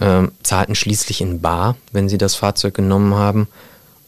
ähm, 0.00 0.32
zahlten 0.42 0.74
schließlich 0.74 1.20
in 1.20 1.40
Bar, 1.40 1.76
wenn 1.92 2.08
sie 2.08 2.18
das 2.18 2.34
Fahrzeug 2.34 2.74
genommen 2.74 3.14
haben 3.14 3.46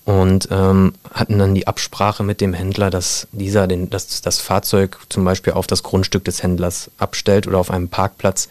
und 0.07 0.49
ähm, 0.53 0.95
hatten 1.13 1.37
dann 1.39 1.55
die 1.57 1.67
Absprache 1.67 2.23
mit 2.23 2.41
dem 2.41 2.55
Händler, 2.55 2.91
dass 2.91 3.27
dieser 3.33 3.67
den, 3.67 3.91
das, 3.91 4.23
das 4.23 4.39
Fahrzeug 4.39 4.99
zum 5.09 5.25
Beispiel 5.25 5.53
auf 5.53 5.67
das 5.67 5.83
Grundstück 5.83 6.25
des 6.25 6.45
Händlers 6.45 6.93
abstellt 6.97 7.49
oder 7.49 7.59
auf 7.59 7.73
einem 7.73 7.89
Parkplatz, 7.89 8.49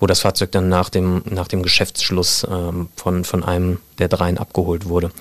wo 0.00 0.06
das 0.08 0.20
Fahrzeug 0.20 0.50
dann 0.50 0.68
nach 0.68 0.90
dem, 0.90 1.22
nach 1.24 1.46
dem 1.46 1.62
Geschäftsschluss 1.62 2.44
ähm, 2.50 2.88
von, 2.96 3.24
von 3.24 3.44
einem 3.44 3.78
der 3.98 4.08
dreien 4.08 4.38
abgeholt 4.38 4.88
wurde. 4.88 5.12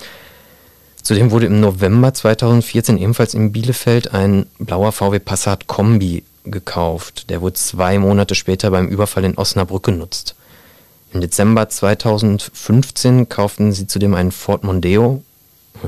Zudem 1.03 1.29
wurde 1.29 1.45
im 1.45 1.59
November 1.59 2.11
2014 2.11 2.97
ebenfalls 2.97 3.35
in 3.35 3.51
Bielefeld 3.51 4.15
ein 4.15 4.47
blauer 4.57 4.91
VW 4.91 5.19
Passat 5.19 5.67
Kombi 5.67 6.23
gekauft. 6.43 7.29
Der 7.29 7.41
wurde 7.41 7.53
zwei 7.53 7.99
Monate 7.99 8.33
später 8.33 8.71
beim 8.71 8.87
Überfall 8.87 9.25
in 9.25 9.37
Osnabrück 9.37 9.83
genutzt. 9.83 10.33
Im 11.13 11.21
Dezember 11.21 11.69
2015 11.69 13.29
kauften 13.29 13.71
sie 13.71 13.85
zudem 13.85 14.15
einen 14.15 14.31
Ford 14.31 14.63
Mondeo, 14.63 15.21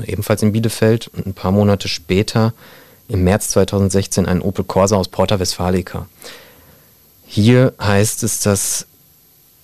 ebenfalls 0.06 0.44
in 0.44 0.51
Bielefeld, 0.51 1.08
und 1.10 1.27
ein 1.27 1.34
paar 1.34 1.51
Monate 1.51 1.88
später, 1.88 2.53
im 3.08 3.24
März 3.24 3.50
2016, 3.50 4.25
einen 4.25 4.41
Opel 4.41 4.65
Corsa 4.65 4.96
aus 4.96 5.08
Porta 5.08 5.39
Westfalica. 5.39 6.08
Hier 7.25 7.74
heißt 7.79 8.24
es, 8.24 8.39
dass 8.39 8.86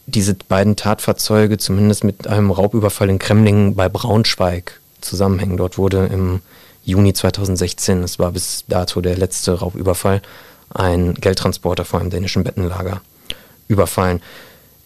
diese 0.06 0.34
beiden 0.34 0.76
Tatfahrzeuge 0.76 1.58
zumindest 1.58 2.04
mit 2.04 2.28
einem 2.28 2.52
Raubüberfall 2.52 3.10
in 3.10 3.20
Kremlingen 3.20 3.76
bei 3.76 3.88
Braunschweig 3.90 4.80
zusammenhängen. 5.02 5.58
Dort 5.58 5.78
wurde 5.78 6.08
im 6.08 6.42
Juni 6.84 7.14
2016, 7.14 8.02
das 8.02 8.20
war 8.20 8.32
bis 8.32 8.66
dato 8.68 9.00
der 9.02 9.18
letzte 9.18 9.54
Raubüberfall, 9.54 10.22
ein 10.70 11.14
Geldtransporter 11.14 11.86
vor 11.86 12.00
einem 12.00 12.10
dänischen 12.10 12.44
Bettenlager 12.44 13.02
überfallen. 13.68 14.22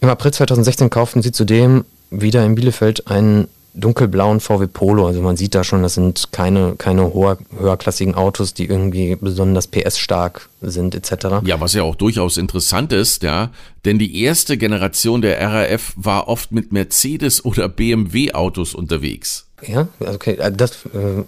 Im 0.00 0.08
April 0.08 0.32
2016 0.32 0.90
kauften 0.90 1.22
sie 1.22 1.32
zudem 1.32 1.84
wieder 2.10 2.44
in 2.44 2.54
Bielefeld 2.54 3.08
einen 3.08 3.48
dunkelblauen 3.78 4.40
VW 4.40 4.66
Polo. 4.66 5.06
Also 5.06 5.22
man 5.22 5.36
sieht 5.36 5.54
da 5.54 5.64
schon, 5.64 5.82
das 5.82 5.94
sind 5.94 6.28
keine, 6.32 6.74
keine 6.76 7.12
hoher, 7.12 7.38
höherklassigen 7.58 8.14
Autos, 8.14 8.54
die 8.54 8.66
irgendwie 8.66 9.16
besonders 9.16 9.66
PS-stark 9.66 10.48
sind 10.60 10.94
etc. 10.94 11.44
Ja, 11.44 11.60
was 11.60 11.72
ja 11.74 11.82
auch 11.82 11.94
durchaus 11.94 12.36
interessant 12.36 12.92
ist, 12.92 13.22
ja, 13.22 13.50
denn 13.84 13.98
die 13.98 14.22
erste 14.22 14.58
Generation 14.58 15.22
der 15.22 15.40
RAF 15.40 15.92
war 15.96 16.28
oft 16.28 16.52
mit 16.52 16.72
Mercedes 16.72 17.44
oder 17.44 17.68
BMW 17.68 18.32
Autos 18.32 18.74
unterwegs. 18.74 19.46
Ja, 19.66 19.88
okay, 20.00 20.34
äh, 20.34 20.52
das 20.52 20.72
äh, 20.94 21.24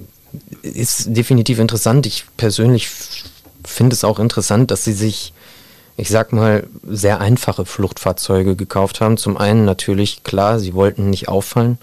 ist 0.62 1.16
definitiv 1.16 1.58
interessant. 1.58 2.06
Ich 2.06 2.24
persönlich 2.36 2.88
finde 3.64 3.94
es 3.94 4.04
auch 4.04 4.18
interessant, 4.18 4.70
dass 4.70 4.84
sie 4.84 4.92
sich 4.92 5.32
ich 6.00 6.08
sag 6.08 6.32
mal, 6.32 6.66
sehr 6.88 7.20
einfache 7.20 7.66
Fluchtfahrzeuge 7.66 8.56
gekauft 8.56 9.02
haben. 9.02 9.18
Zum 9.18 9.36
einen 9.36 9.66
natürlich, 9.66 10.24
klar, 10.24 10.58
sie 10.58 10.72
wollten 10.72 11.10
nicht 11.10 11.28
auffallen. 11.28 11.76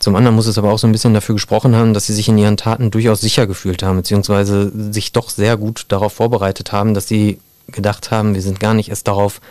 Zum 0.00 0.16
anderen 0.16 0.34
muss 0.34 0.46
es 0.46 0.56
aber 0.56 0.72
auch 0.72 0.78
so 0.78 0.86
ein 0.86 0.92
bisschen 0.92 1.12
dafür 1.12 1.34
gesprochen 1.34 1.76
haben, 1.76 1.92
dass 1.92 2.06
sie 2.06 2.14
sich 2.14 2.28
in 2.28 2.38
ihren 2.38 2.56
Taten 2.56 2.90
durchaus 2.90 3.20
sicher 3.20 3.46
gefühlt 3.46 3.82
haben, 3.82 3.98
beziehungsweise 3.98 4.72
sich 4.92 5.12
doch 5.12 5.28
sehr 5.28 5.58
gut 5.58 5.84
darauf 5.88 6.14
vorbereitet 6.14 6.72
haben, 6.72 6.94
dass 6.94 7.06
sie 7.06 7.38
gedacht 7.68 8.10
haben, 8.10 8.34
wir 8.34 8.40
sind 8.40 8.60
gar 8.60 8.72
nicht 8.72 8.88
erst 8.88 9.08
darauf 9.08 9.42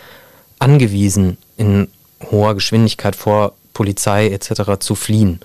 angewiesen, 0.58 1.38
in 1.56 1.88
hoher 2.32 2.54
Geschwindigkeit 2.54 3.14
vor 3.14 3.52
Polizei 3.72 4.26
etc. 4.28 4.80
zu 4.80 4.96
fliehen. 4.96 5.38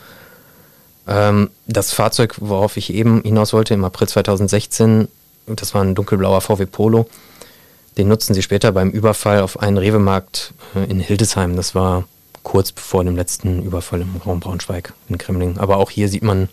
Ähm, 1.08 1.52
das 1.68 1.94
Fahrzeug, 1.94 2.38
worauf 2.40 2.76
ich 2.76 2.92
eben 2.92 3.22
hinaus 3.22 3.54
wollte, 3.54 3.76
im 3.76 3.86
April 3.86 4.08
2016, 4.08 5.08
das 5.46 5.76
war 5.76 5.84
ein 5.84 5.94
dunkelblauer 5.94 6.42
VW 6.42 6.66
Polo, 6.66 7.08
den 8.00 8.08
nutzten 8.08 8.34
sie 8.34 8.42
später 8.42 8.72
beim 8.72 8.90
Überfall 8.90 9.42
auf 9.42 9.60
einen 9.60 9.78
Rewe-Markt 9.78 10.56
äh, 10.76 10.84
in 10.90 11.00
Hildesheim. 11.00 11.56
Das 11.56 11.76
war 11.76 12.06
kurz 12.46 12.74
vor 12.78 13.04
dem 13.04 13.18
letzten 13.18 13.62
Überfall 13.62 14.02
im 14.02 14.16
Raum 14.26 14.40
Braunschweig 14.40 14.94
in 15.10 15.18
Kremling. 15.18 15.58
Aber 15.58 15.76
auch 15.78 15.92
hier 15.92 16.08
sieht 16.08 16.24
man 16.24 16.48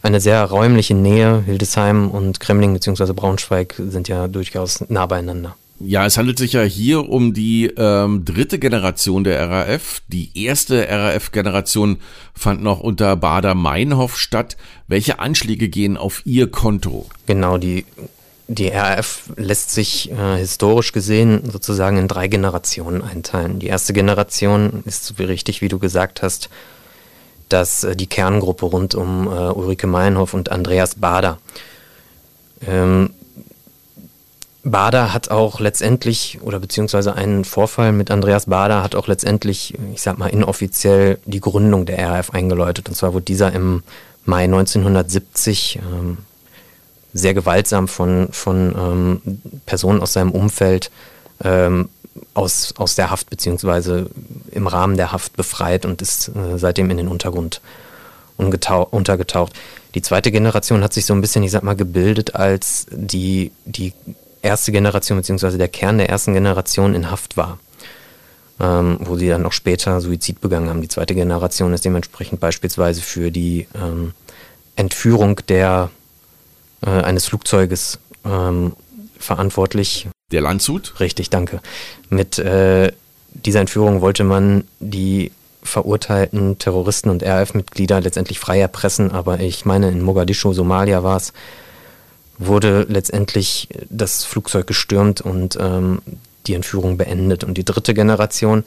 eine 0.00 0.20
sehr 0.20 0.42
räumliche 0.44 0.94
Nähe. 0.94 1.42
Hildesheim 1.44 2.10
und 2.10 2.40
Kremling 2.40 2.72
bzw. 2.72 3.12
Braunschweig 3.12 3.74
sind 3.76 4.08
ja 4.08 4.28
durchaus 4.28 4.88
nah 4.88 5.04
beieinander. 5.04 5.54
Ja, 5.78 6.06
es 6.06 6.16
handelt 6.16 6.38
sich 6.38 6.54
ja 6.54 6.62
hier 6.62 7.06
um 7.06 7.34
die 7.34 7.66
ähm, 7.66 8.24
dritte 8.24 8.58
Generation 8.58 9.24
der 9.24 9.50
RAF. 9.50 10.00
Die 10.08 10.30
erste 10.34 10.88
RAF-Generation 10.88 11.98
fand 12.34 12.62
noch 12.62 12.80
unter 12.80 13.14
Bader-Meinhof 13.16 14.16
statt. 14.16 14.56
Welche 14.88 15.18
Anschläge 15.18 15.68
gehen 15.68 15.98
auf 15.98 16.22
ihr 16.24 16.50
Konto? 16.50 17.06
Genau, 17.26 17.58
die 17.58 17.84
die 18.48 18.68
RAF 18.68 19.30
lässt 19.36 19.70
sich 19.70 20.10
äh, 20.10 20.36
historisch 20.36 20.92
gesehen 20.92 21.50
sozusagen 21.50 21.96
in 21.96 22.08
drei 22.08 22.28
Generationen 22.28 23.02
einteilen. 23.02 23.58
Die 23.58 23.66
erste 23.66 23.92
Generation 23.92 24.82
ist 24.84 25.04
so 25.04 25.14
richtig, 25.18 25.62
wie 25.62 25.68
du 25.68 25.78
gesagt 25.78 26.22
hast, 26.22 26.48
dass 27.48 27.82
äh, 27.84 27.96
die 27.96 28.06
Kerngruppe 28.06 28.66
rund 28.66 28.94
um 28.94 29.26
äh, 29.26 29.30
Ulrike 29.30 29.88
Meinhof 29.88 30.32
und 30.32 30.50
Andreas 30.52 30.94
Bader. 30.94 31.38
Ähm, 32.66 33.10
Bader 34.62 35.12
hat 35.12 35.30
auch 35.30 35.60
letztendlich, 35.60 36.38
oder 36.42 36.58
beziehungsweise 36.58 37.14
einen 37.14 37.44
Vorfall 37.44 37.92
mit 37.92 38.10
Andreas 38.10 38.46
Bader 38.46 38.82
hat 38.82 38.94
auch 38.96 39.06
letztendlich, 39.06 39.74
ich 39.94 40.02
sag 40.02 40.18
mal, 40.18 40.26
inoffiziell 40.26 41.18
die 41.24 41.40
Gründung 41.40 41.86
der 41.86 41.98
RAF 42.08 42.30
eingeläutet. 42.30 42.88
Und 42.88 42.94
zwar 42.94 43.12
wurde 43.12 43.24
dieser 43.24 43.52
im 43.52 43.82
Mai 44.24 44.44
1970 44.44 45.80
ähm, 45.82 46.18
sehr 47.16 47.34
gewaltsam 47.34 47.88
von, 47.88 48.28
von 48.30 48.74
ähm, 48.76 49.40
Personen 49.64 50.00
aus 50.00 50.12
seinem 50.12 50.30
Umfeld 50.30 50.90
ähm, 51.42 51.88
aus, 52.34 52.74
aus 52.76 52.94
der 52.94 53.10
Haft 53.10 53.30
beziehungsweise 53.30 54.08
im 54.50 54.66
Rahmen 54.66 54.96
der 54.96 55.12
Haft 55.12 55.36
befreit 55.36 55.84
und 55.84 56.02
ist 56.02 56.28
äh, 56.28 56.58
seitdem 56.58 56.90
in 56.90 56.96
den 56.96 57.08
Untergrund 57.08 57.60
untergetaucht. 58.36 59.54
Die 59.94 60.02
zweite 60.02 60.30
Generation 60.30 60.82
hat 60.82 60.92
sich 60.92 61.06
so 61.06 61.14
ein 61.14 61.22
bisschen, 61.22 61.42
ich 61.42 61.50
sag 61.50 61.62
mal, 61.62 61.74
gebildet, 61.74 62.34
als 62.34 62.86
die, 62.90 63.50
die 63.64 63.94
erste 64.42 64.72
Generation 64.72 65.16
beziehungsweise 65.16 65.56
der 65.56 65.68
Kern 65.68 65.96
der 65.96 66.10
ersten 66.10 66.34
Generation 66.34 66.94
in 66.94 67.10
Haft 67.10 67.38
war. 67.38 67.58
Ähm, 68.58 68.98
wo 69.00 69.16
sie 69.16 69.28
dann 69.28 69.42
noch 69.42 69.52
später 69.52 70.00
Suizid 70.00 70.40
begangen 70.40 70.70
haben. 70.70 70.80
Die 70.80 70.88
zweite 70.88 71.14
Generation 71.14 71.74
ist 71.74 71.84
dementsprechend 71.84 72.40
beispielsweise 72.40 73.02
für 73.02 73.30
die 73.30 73.66
ähm, 73.74 74.14
Entführung 74.76 75.40
der 75.48 75.90
äh, 76.84 76.90
eines 76.90 77.26
Flugzeuges 77.26 77.98
ähm, 78.24 78.74
verantwortlich. 79.18 80.08
Der 80.32 80.40
Landshut? 80.40 80.98
Richtig, 81.00 81.30
danke. 81.30 81.60
Mit 82.10 82.38
äh, 82.38 82.92
dieser 83.32 83.60
Entführung 83.60 84.00
wollte 84.00 84.24
man 84.24 84.64
die 84.80 85.32
verurteilten 85.62 86.58
Terroristen 86.58 87.10
und 87.10 87.22
RAF-Mitglieder 87.22 88.00
letztendlich 88.00 88.38
frei 88.38 88.60
erpressen, 88.60 89.10
aber 89.10 89.40
ich 89.40 89.64
meine, 89.64 89.88
in 89.90 90.00
Mogadischu, 90.00 90.52
Somalia 90.52 91.02
war 91.02 91.16
es, 91.16 91.32
wurde 92.38 92.86
letztendlich 92.88 93.68
das 93.90 94.24
Flugzeug 94.24 94.66
gestürmt 94.66 95.20
und 95.20 95.58
ähm, 95.60 96.02
die 96.46 96.54
Entführung 96.54 96.96
beendet. 96.96 97.44
Und 97.44 97.58
die 97.58 97.64
dritte 97.64 97.94
Generation, 97.94 98.64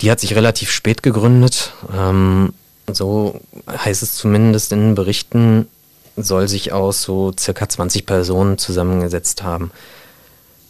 die 0.00 0.10
hat 0.10 0.20
sich 0.20 0.34
relativ 0.34 0.70
spät 0.70 1.02
gegründet. 1.02 1.72
Ähm, 1.92 2.52
so 2.92 3.40
heißt 3.68 4.02
es 4.02 4.14
zumindest 4.14 4.72
in 4.72 4.94
Berichten, 4.94 5.66
soll 6.16 6.48
sich 6.48 6.72
aus 6.72 7.02
so 7.02 7.32
circa 7.38 7.68
20 7.68 8.06
Personen 8.06 8.58
zusammengesetzt 8.58 9.42
haben. 9.42 9.70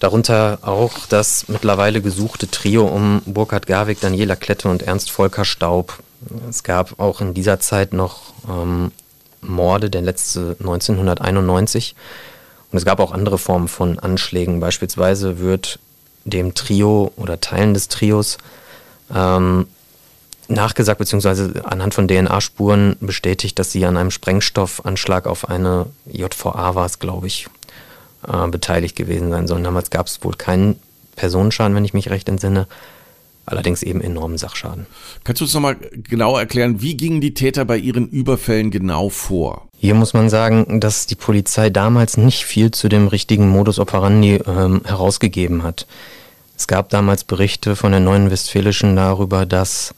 Darunter 0.01 0.59
auch 0.63 1.07
das 1.09 1.49
mittlerweile 1.49 2.03
gesuchte 2.03 2.51
Trio 2.51 2.87
um 2.87 3.23
Burkhard 3.27 3.67
Garwig, 3.67 4.01
Daniela 4.01 4.37
Klette 4.37 4.69
und 4.69 4.83
Ernst 4.83 5.11
Volker 5.11 5.45
Staub. 5.45 5.99
Es 6.49 6.63
gab 6.63 6.99
auch 6.99 7.21
in 7.21 7.35
dieser 7.35 7.61
Zeit 7.61 7.93
noch 7.93 8.35
ähm, 8.49 8.93
Morde, 9.41 9.91
der 9.91 10.03
letzte 10.03 10.57
1991. 10.61 11.95
Und 12.71 12.79
es 12.79 12.85
gab 12.85 12.99
auch 12.99 13.13
andere 13.13 13.39
Formen 13.39 13.69
von 13.69 13.99
Anschlägen. 13.99 14.61
Beispielsweise 14.61 15.39
wird 15.39 15.79
dem 16.25 16.55
Trio 16.55 17.13
oder 17.17 17.41
Teilen 17.41 17.75
des 17.75 17.89
Trios 17.89 18.39
ähm, 19.15 19.67
nachgesagt, 20.49 20.99
beziehungsweise 20.99 21.63
anhand 21.65 21.95
von 21.95 22.09
DNA-Spuren 22.09 22.97
bestätigt, 23.01 23.59
dass 23.59 23.73
sie 23.73 23.85
an 23.87 23.97
einem 23.97 24.11
Sprengstoffanschlag 24.11 25.27
auf 25.27 25.49
eine 25.49 25.87
JVA 26.07 26.75
war 26.75 26.87
es, 26.87 26.99
glaube 26.99 27.27
ich, 27.27 27.49
äh, 28.27 28.49
beteiligt 28.49 28.97
gewesen 28.97 29.31
sein 29.31 29.47
sollen. 29.47 29.65
Damals 29.65 29.91
gab 29.91 30.07
es 30.07 30.23
wohl 30.23 30.35
keinen 30.35 30.79
Personenschaden, 31.17 31.75
wenn 31.75 31.85
ich 31.85 31.95
mich 31.95 32.11
recht 32.11 32.29
entsinne. 32.29 32.67
Allerdings 33.47 33.83
eben 33.83 34.01
enormen 34.01 34.39
Sachschaden. 34.39 34.87
Kannst 35.23 35.41
du 35.41 35.45
uns 35.45 35.53
nochmal 35.53 35.77
genau 36.09 36.39
erklären, 36.39 36.81
wie 36.81 36.97
gingen 36.97 37.21
die 37.21 37.35
Täter 37.35 37.67
bei 37.67 37.77
ihren 37.77 38.09
Überfällen 38.09 38.71
genau 38.71 39.11
vor? 39.11 39.69
Hier 39.77 39.95
muss 39.95 40.15
man 40.15 40.31
sagen, 40.31 40.81
dass 40.81 41.07
die 41.07 41.15
Polizei 41.15 41.69
damals 41.69 42.17
nicht 42.17 42.45
viel 42.45 42.71
zu 42.71 42.89
dem 42.89 43.07
richtigen 43.07 43.51
Modus 43.51 43.79
operandi 43.79 44.37
ähm, 44.47 44.81
herausgegeben 44.87 45.63
hat. 45.63 45.87
Es 46.57 46.67
gab 46.67 46.89
damals 46.89 47.25
Berichte 47.25 47.77
von 47.77 47.91
der 47.91 48.01
Neuen 48.01 48.31
Westfälischen 48.31 48.97
darüber, 48.97 49.45
dass 49.45 49.95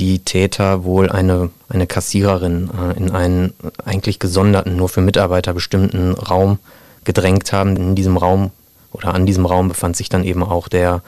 die 0.00 0.20
Täter 0.20 0.84
wohl 0.84 1.10
eine, 1.10 1.50
eine 1.68 1.86
Kassiererin 1.86 2.70
äh, 2.70 2.96
in 2.96 3.10
einen 3.10 3.52
eigentlich 3.84 4.18
gesonderten, 4.18 4.74
nur 4.74 4.88
für 4.88 5.02
Mitarbeiter 5.02 5.52
bestimmten 5.52 6.14
Raum 6.14 6.58
gedrängt 7.04 7.52
haben. 7.52 7.76
In 7.76 7.94
diesem 7.94 8.16
Raum 8.16 8.50
oder 8.92 9.14
an 9.14 9.26
diesem 9.26 9.44
Raum 9.44 9.68
befand 9.68 9.96
sich 9.96 10.08
dann 10.08 10.24
eben 10.24 10.42
auch 10.42 10.68
der, 10.68 11.02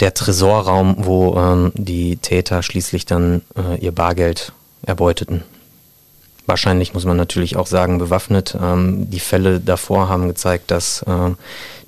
der 0.00 0.14
Tresorraum, 0.14 0.96
wo 0.98 1.36
ähm, 1.36 1.72
die 1.74 2.16
Täter 2.16 2.64
schließlich 2.64 3.06
dann 3.06 3.42
äh, 3.56 3.78
ihr 3.78 3.92
Bargeld 3.92 4.52
erbeuteten. 4.84 5.44
Wahrscheinlich 6.46 6.92
muss 6.92 7.04
man 7.04 7.16
natürlich 7.16 7.56
auch 7.56 7.68
sagen, 7.68 7.98
bewaffnet. 7.98 8.58
Ähm, 8.60 9.08
die 9.10 9.20
Fälle 9.20 9.60
davor 9.60 10.08
haben 10.08 10.26
gezeigt, 10.26 10.72
dass 10.72 11.02
äh, 11.02 11.30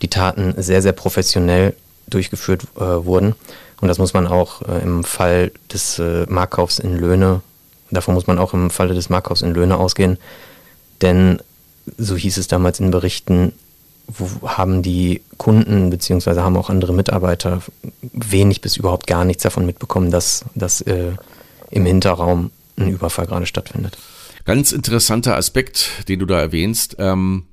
die 0.00 0.08
Taten 0.08 0.54
sehr, 0.58 0.80
sehr 0.80 0.92
professionell 0.92 1.74
durchgeführt 2.06 2.62
äh, 2.76 2.80
wurden 2.80 3.34
und 3.82 3.88
das 3.88 3.98
muss 3.98 4.14
man 4.14 4.26
auch 4.26 4.62
äh, 4.62 4.82
im 4.82 5.04
Fall 5.04 5.52
des 5.70 5.98
äh, 5.98 6.24
Markkaufs 6.28 6.78
in 6.78 6.96
Löhne 6.96 7.42
davon 7.92 8.14
muss 8.14 8.26
man 8.26 8.38
auch 8.38 8.54
im 8.54 8.70
Falle 8.70 8.94
des 8.94 9.10
Markhaus 9.10 9.42
in 9.42 9.54
Löhne 9.54 9.76
ausgehen. 9.76 10.18
Denn, 11.00 11.40
so 11.98 12.16
hieß 12.16 12.38
es 12.38 12.48
damals 12.48 12.80
in 12.80 12.90
Berichten, 12.90 13.52
haben 14.44 14.82
die 14.82 15.22
Kunden 15.38 15.90
bzw. 15.90 16.40
haben 16.40 16.56
auch 16.56 16.70
andere 16.70 16.92
Mitarbeiter 16.92 17.62
wenig 18.12 18.60
bis 18.60 18.76
überhaupt 18.76 19.06
gar 19.06 19.24
nichts 19.24 19.42
davon 19.42 19.64
mitbekommen, 19.64 20.10
dass, 20.10 20.44
dass 20.54 20.80
äh, 20.82 21.12
im 21.70 21.86
Hinterraum 21.86 22.50
ein 22.76 22.88
Überfall 22.88 23.26
gerade 23.26 23.46
stattfindet. 23.46 23.96
Ganz 24.44 24.72
interessanter 24.72 25.36
Aspekt, 25.36 26.08
den 26.08 26.18
du 26.18 26.26
da 26.26 26.40
erwähnst. 26.40 26.96
Ähm, 26.98 27.44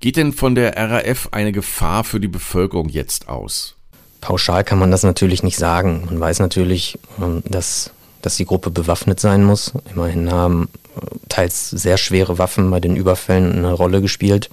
geht 0.00 0.16
denn 0.16 0.32
von 0.32 0.54
der 0.54 0.76
RAF 0.76 1.28
eine 1.32 1.52
Gefahr 1.52 2.02
für 2.02 2.18
die 2.18 2.28
Bevölkerung 2.28 2.88
jetzt 2.88 3.28
aus? 3.28 3.76
Pauschal 4.20 4.64
kann 4.64 4.78
man 4.78 4.90
das 4.90 5.02
natürlich 5.02 5.42
nicht 5.42 5.56
sagen. 5.56 6.04
Man 6.06 6.20
weiß 6.20 6.40
natürlich, 6.40 6.98
ähm, 7.20 7.42
dass, 7.48 7.90
dass 8.22 8.36
die 8.36 8.46
Gruppe 8.46 8.70
bewaffnet 8.70 9.20
sein 9.20 9.44
muss. 9.44 9.72
Immerhin 9.92 10.30
haben 10.30 10.68
äh, 10.96 11.00
teils 11.28 11.70
sehr 11.70 11.96
schwere 11.96 12.38
Waffen 12.38 12.70
bei 12.70 12.80
den 12.80 12.96
Überfällen 12.96 13.52
eine 13.52 13.72
Rolle 13.72 14.00
gespielt. 14.00 14.50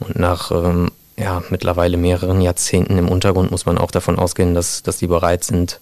Und 0.00 0.18
nach 0.18 0.50
ähm, 0.50 0.90
ja, 1.16 1.42
mittlerweile 1.50 1.96
mehreren 1.96 2.40
Jahrzehnten 2.40 2.98
im 2.98 3.08
Untergrund 3.08 3.50
muss 3.50 3.66
man 3.66 3.78
auch 3.78 3.90
davon 3.90 4.18
ausgehen, 4.18 4.54
dass, 4.54 4.82
dass 4.82 4.98
die 4.98 5.06
bereit 5.06 5.44
sind, 5.44 5.80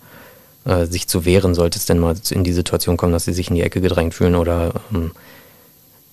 äh, 0.64 0.86
sich 0.86 1.08
zu 1.08 1.24
wehren, 1.24 1.54
sollte 1.54 1.78
es 1.78 1.86
denn 1.86 1.98
mal 1.98 2.14
in 2.30 2.44
die 2.44 2.52
Situation 2.52 2.96
kommen, 2.96 3.12
dass 3.12 3.24
sie 3.24 3.32
sich 3.32 3.48
in 3.48 3.54
die 3.54 3.62
Ecke 3.62 3.80
gedrängt 3.80 4.14
fühlen 4.14 4.34
oder 4.34 4.72
ähm, 4.92 5.12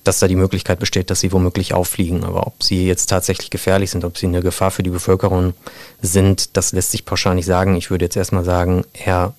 dass 0.08 0.20
da 0.20 0.26
die 0.26 0.36
Möglichkeit 0.36 0.78
besteht, 0.78 1.10
dass 1.10 1.20
sie 1.20 1.32
womöglich 1.32 1.74
auffliegen. 1.74 2.24
Aber 2.24 2.46
ob 2.46 2.62
sie 2.62 2.86
jetzt 2.86 3.06
tatsächlich 3.06 3.50
gefährlich 3.50 3.90
sind, 3.90 4.04
ob 4.04 4.16
sie 4.16 4.26
eine 4.26 4.40
Gefahr 4.40 4.70
für 4.70 4.82
die 4.82 4.88
Bevölkerung 4.88 5.52
sind, 6.00 6.56
das 6.56 6.72
lässt 6.72 6.92
sich 6.92 7.04
pauschal 7.04 7.34
nicht 7.34 7.44
sagen. 7.44 7.76
Ich 7.76 7.90
würde 7.90 8.06
jetzt 8.06 8.16
erstmal 8.16 8.44
sagen, 8.44 8.84
eher 8.94 9.34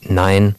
nein, 0.00 0.54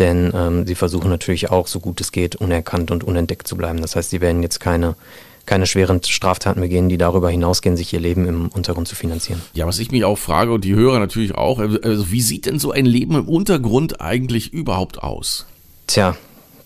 denn 0.00 0.32
ähm, 0.34 0.66
sie 0.66 0.74
versuchen 0.74 1.10
natürlich 1.10 1.48
auch, 1.50 1.68
so 1.68 1.78
gut 1.78 2.00
es 2.00 2.10
geht, 2.10 2.34
unerkannt 2.34 2.90
und 2.90 3.04
unentdeckt 3.04 3.46
zu 3.46 3.56
bleiben. 3.56 3.80
Das 3.80 3.94
heißt, 3.94 4.10
sie 4.10 4.20
werden 4.20 4.42
jetzt 4.42 4.58
keine 4.58 4.96
keine 5.44 5.66
schweren 5.66 6.00
Straftaten 6.04 6.60
begehen, 6.60 6.88
die 6.88 6.98
darüber 6.98 7.28
hinausgehen, 7.28 7.76
sich 7.76 7.92
ihr 7.92 7.98
Leben 7.98 8.26
im 8.26 8.48
Untergrund 8.48 8.86
zu 8.86 8.94
finanzieren. 8.94 9.42
Ja, 9.54 9.66
was 9.66 9.80
ich 9.80 9.90
mich 9.90 10.04
auch 10.04 10.16
frage 10.16 10.52
und 10.52 10.62
die 10.62 10.76
Hörer 10.76 11.00
natürlich 11.00 11.34
auch, 11.34 11.58
also 11.58 12.12
wie 12.12 12.20
sieht 12.20 12.46
denn 12.46 12.60
so 12.60 12.70
ein 12.70 12.86
Leben 12.86 13.16
im 13.16 13.28
Untergrund 13.28 14.00
eigentlich 14.00 14.52
überhaupt 14.52 15.02
aus? 15.02 15.46
Tja, 15.88 16.16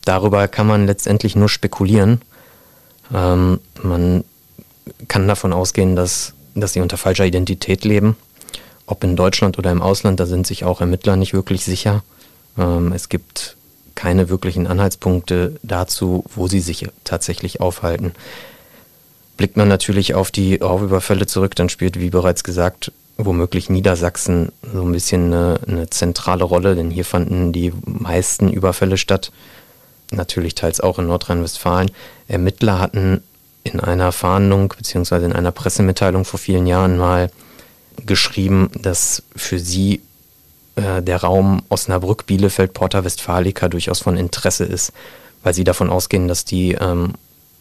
darüber 0.06 0.48
kann 0.48 0.66
man 0.66 0.86
letztendlich 0.86 1.36
nur 1.36 1.50
spekulieren. 1.50 2.22
Ähm, 3.14 3.60
man 3.82 4.24
kann 5.08 5.28
davon 5.28 5.52
ausgehen, 5.52 5.94
dass, 5.96 6.32
dass 6.54 6.72
sie 6.72 6.80
unter 6.80 6.96
falscher 6.96 7.26
Identität 7.26 7.84
leben. 7.84 8.16
Ob 8.86 9.04
in 9.04 9.16
Deutschland 9.16 9.58
oder 9.58 9.70
im 9.72 9.82
Ausland, 9.82 10.20
da 10.20 10.26
sind 10.26 10.46
sich 10.46 10.64
auch 10.64 10.80
Ermittler 10.80 11.16
nicht 11.16 11.34
wirklich 11.34 11.64
sicher. 11.64 12.02
Ähm, 12.56 12.92
es 12.92 13.08
gibt 13.08 13.56
keine 13.94 14.28
wirklichen 14.28 14.66
Anhaltspunkte 14.66 15.56
dazu, 15.62 16.24
wo 16.34 16.48
sie 16.48 16.60
sich 16.60 16.86
tatsächlich 17.04 17.60
aufhalten. 17.60 18.12
Blickt 19.36 19.56
man 19.56 19.68
natürlich 19.68 20.14
auf 20.14 20.30
die 20.30 20.56
Raubüberfälle 20.56 21.26
zurück, 21.26 21.56
dann 21.56 21.68
spielt, 21.68 21.98
wie 21.98 22.10
bereits 22.10 22.44
gesagt, 22.44 22.92
womöglich 23.18 23.70
Niedersachsen 23.70 24.52
so 24.72 24.82
ein 24.82 24.92
bisschen 24.92 25.32
eine, 25.32 25.60
eine 25.66 25.90
zentrale 25.90 26.44
Rolle, 26.44 26.76
denn 26.76 26.90
hier 26.90 27.04
fanden 27.04 27.52
die 27.52 27.72
meisten 27.84 28.50
Überfälle 28.50 28.98
statt. 28.98 29.32
Natürlich 30.10 30.54
teils 30.54 30.80
auch 30.80 30.98
in 30.98 31.06
Nordrhein-Westfalen. 31.06 31.90
Ermittler 32.28 32.78
hatten 32.78 33.22
in 33.64 33.80
einer 33.80 34.12
Fahndung 34.12 34.72
bzw. 34.76 35.24
in 35.24 35.32
einer 35.32 35.52
Pressemitteilung 35.52 36.24
vor 36.24 36.38
vielen 36.38 36.66
Jahren 36.66 36.96
mal 36.96 37.30
geschrieben, 38.04 38.70
dass 38.80 39.22
für 39.34 39.58
sie 39.58 40.02
äh, 40.76 41.02
der 41.02 41.22
Raum 41.22 41.62
Osnabrück, 41.68 42.26
Bielefeld, 42.26 42.74
Porta 42.74 43.04
Westfalica 43.04 43.68
durchaus 43.68 44.00
von 44.00 44.16
Interesse 44.16 44.64
ist, 44.64 44.92
weil 45.42 45.54
sie 45.54 45.64
davon 45.64 45.90
ausgehen, 45.90 46.28
dass 46.28 46.44
die 46.44 46.72
ähm, 46.72 47.14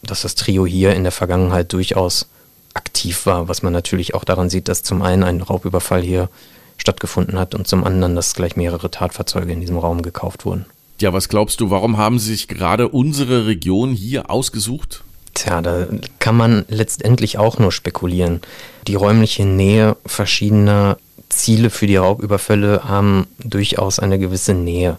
dass 0.06 0.22
das 0.22 0.36
Trio 0.36 0.66
hier 0.66 0.94
in 0.94 1.04
der 1.04 1.12
Vergangenheit 1.12 1.74
durchaus 1.74 2.28
aktiv 2.74 3.26
war, 3.26 3.48
was 3.48 3.64
man 3.64 3.74
natürlich 3.74 4.14
auch 4.14 4.24
daran 4.24 4.50
sieht, 4.50 4.68
dass 4.68 4.84
zum 4.84 5.02
einen 5.02 5.24
ein 5.24 5.42
Raubüberfall 5.42 6.02
hier 6.02 6.30
stattgefunden 6.78 7.40
hat 7.40 7.56
und 7.56 7.68
zum 7.68 7.84
anderen, 7.84 8.16
dass 8.16 8.36
gleich 8.36 8.56
mehrere 8.56 8.92
Tatfahrzeuge 8.92 9.54
in 9.54 9.62
diesem 9.62 9.78
Raum 9.78 10.02
gekauft 10.02 10.46
wurden. 10.46 10.66
Ja, 11.02 11.12
was 11.12 11.30
glaubst 11.30 11.60
du, 11.60 11.70
warum 11.70 11.98
haben 11.98 12.20
sie 12.20 12.32
sich 12.32 12.48
gerade 12.48 12.88
unsere 12.88 13.48
Region 13.48 13.94
hier 13.94 14.30
ausgesucht? 14.30 15.04
Tja, 15.34 15.62
da 15.62 15.88
kann 16.20 16.38
man 16.38 16.66
letztendlich 16.70 17.38
auch 17.38 17.60
nur 17.60 17.74
spekulieren. 17.74 18.42
Die 18.88 18.96
räumliche 18.96 19.46
Nähe 19.46 19.98
verschiedener 20.06 20.98
Ziele 21.28 21.70
für 21.70 21.88
die 21.88 21.98
Raubüberfälle 21.98 22.86
haben 22.86 23.28
durchaus 23.40 24.00
eine 24.00 24.18
gewisse 24.18 24.54
Nähe. 24.54 24.98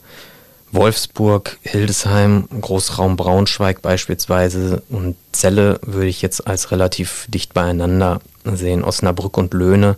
Wolfsburg, 0.73 1.59
Hildesheim, 1.63 2.49
Großraum 2.61 3.17
Braunschweig 3.17 3.81
beispielsweise 3.81 4.83
und 4.91 5.17
Celle 5.33 5.81
würde 5.83 6.09
ich 6.09 6.21
jetzt 6.21 6.47
als 6.47 6.71
relativ 6.71 7.27
dicht 7.29 7.55
beieinander 7.55 8.21
sehen. 8.45 8.85
Osnabrück 8.85 9.39
und 9.39 9.55
Löhne 9.55 9.97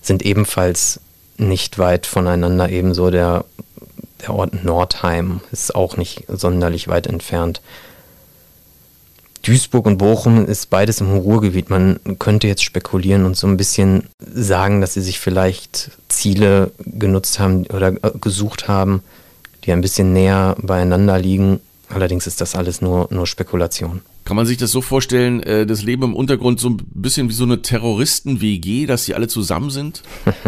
sind 0.00 0.22
ebenfalls 0.24 1.00
nicht 1.36 1.78
weit 1.78 2.06
voneinander. 2.06 2.70
Ebenso 2.70 3.10
der, 3.10 3.44
der 4.22 4.34
Ort 4.34 4.64
Nordheim 4.64 5.40
ist 5.52 5.74
auch 5.74 5.96
nicht 5.96 6.24
sonderlich 6.28 6.88
weit 6.88 7.06
entfernt. 7.06 7.60
Duisburg 9.42 9.86
und 9.86 9.98
Bochum 9.98 10.46
ist 10.46 10.68
beides 10.68 11.00
im 11.00 11.16
Ruhrgebiet. 11.16 11.70
Man 11.70 12.00
könnte 12.18 12.46
jetzt 12.46 12.64
spekulieren 12.64 13.24
und 13.24 13.36
so 13.36 13.46
ein 13.46 13.56
bisschen 13.56 14.04
sagen, 14.20 14.80
dass 14.80 14.94
sie 14.94 15.00
sich 15.00 15.20
vielleicht 15.20 15.90
Ziele 16.08 16.72
genutzt 16.84 17.38
haben 17.38 17.66
oder 17.66 17.88
äh, 17.88 18.10
gesucht 18.20 18.68
haben, 18.68 19.02
die 19.64 19.72
ein 19.72 19.80
bisschen 19.80 20.12
näher 20.12 20.56
beieinander 20.60 21.18
liegen. 21.18 21.60
Allerdings 21.88 22.26
ist 22.26 22.40
das 22.40 22.54
alles 22.54 22.82
nur, 22.82 23.08
nur 23.10 23.26
Spekulation. 23.26 24.02
Kann 24.24 24.36
man 24.36 24.44
sich 24.44 24.58
das 24.58 24.70
so 24.70 24.82
vorstellen, 24.82 25.42
äh, 25.42 25.64
das 25.64 25.82
Leben 25.82 26.02
im 26.02 26.14
Untergrund 26.14 26.60
so 26.60 26.68
ein 26.68 26.76
bisschen 26.92 27.30
wie 27.30 27.34
so 27.34 27.44
eine 27.44 27.62
Terroristen-WG, 27.62 28.84
dass 28.84 29.06
sie 29.06 29.14
alle 29.14 29.28
zusammen 29.28 29.70
sind? 29.70 30.02